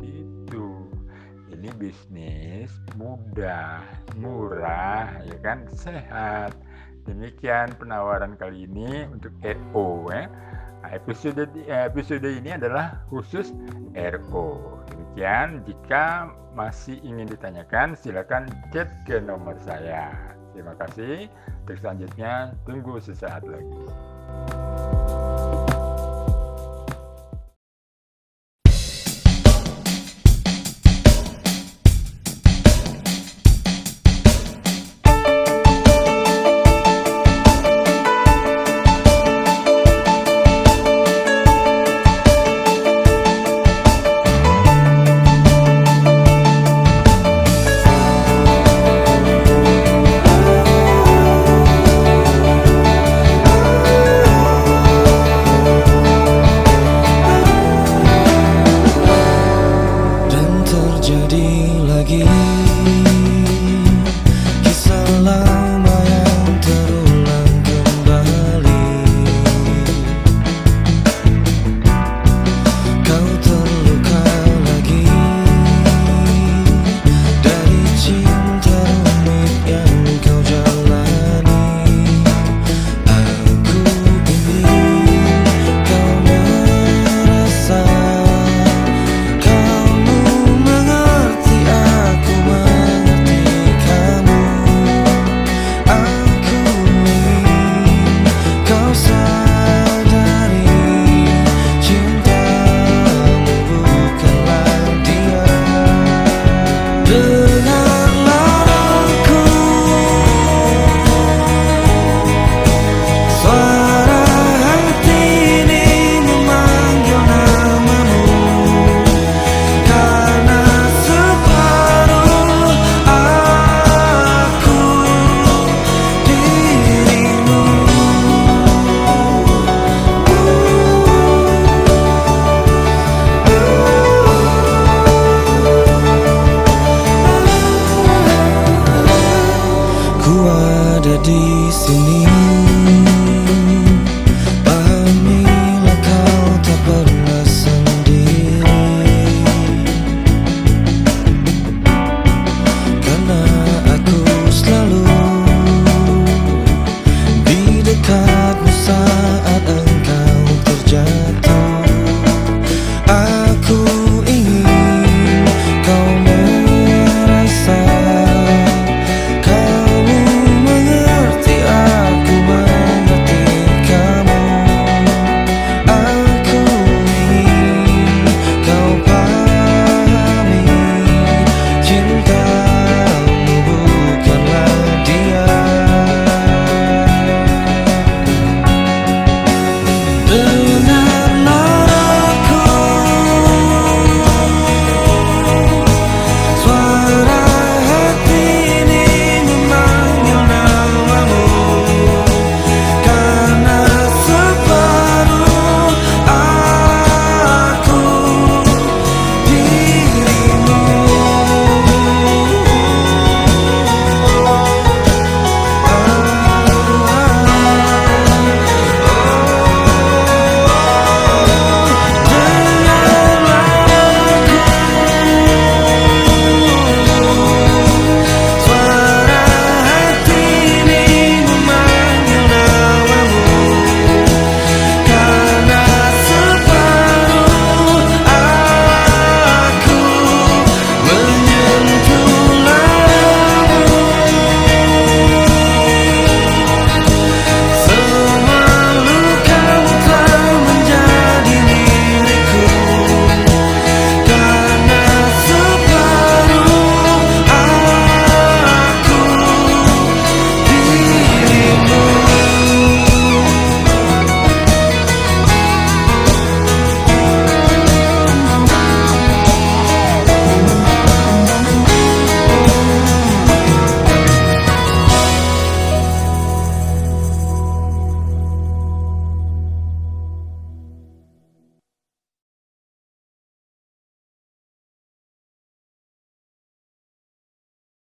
ini 1.59 1.69
bisnis 1.75 2.71
mudah 2.95 3.83
murah 4.15 5.19
ya 5.27 5.37
kan 5.43 5.67
sehat 5.75 6.55
demikian 7.03 7.75
penawaran 7.75 8.39
kali 8.39 8.63
ini 8.63 9.03
untuk 9.11 9.35
RO 9.43 10.07
ya 10.07 10.31
Nah, 10.79 10.95
episode 10.95 11.43
episode 11.67 12.23
ini 12.23 12.55
adalah 12.55 13.03
khusus 13.11 13.51
RO. 13.91 14.79
Demikian, 14.87 15.67
jika 15.67 16.31
masih 16.55 17.03
ingin 17.03 17.27
ditanyakan, 17.27 17.99
silakan 17.99 18.47
chat 18.71 18.87
ke 19.03 19.19
nomor 19.19 19.59
saya. 19.67 20.15
Terima 20.55 20.75
kasih. 20.79 21.27
Terus 21.67 21.79
selanjutnya, 21.83 22.55
tunggu 22.63 22.95
sesaat 23.03 23.43
lagi. 23.43 23.83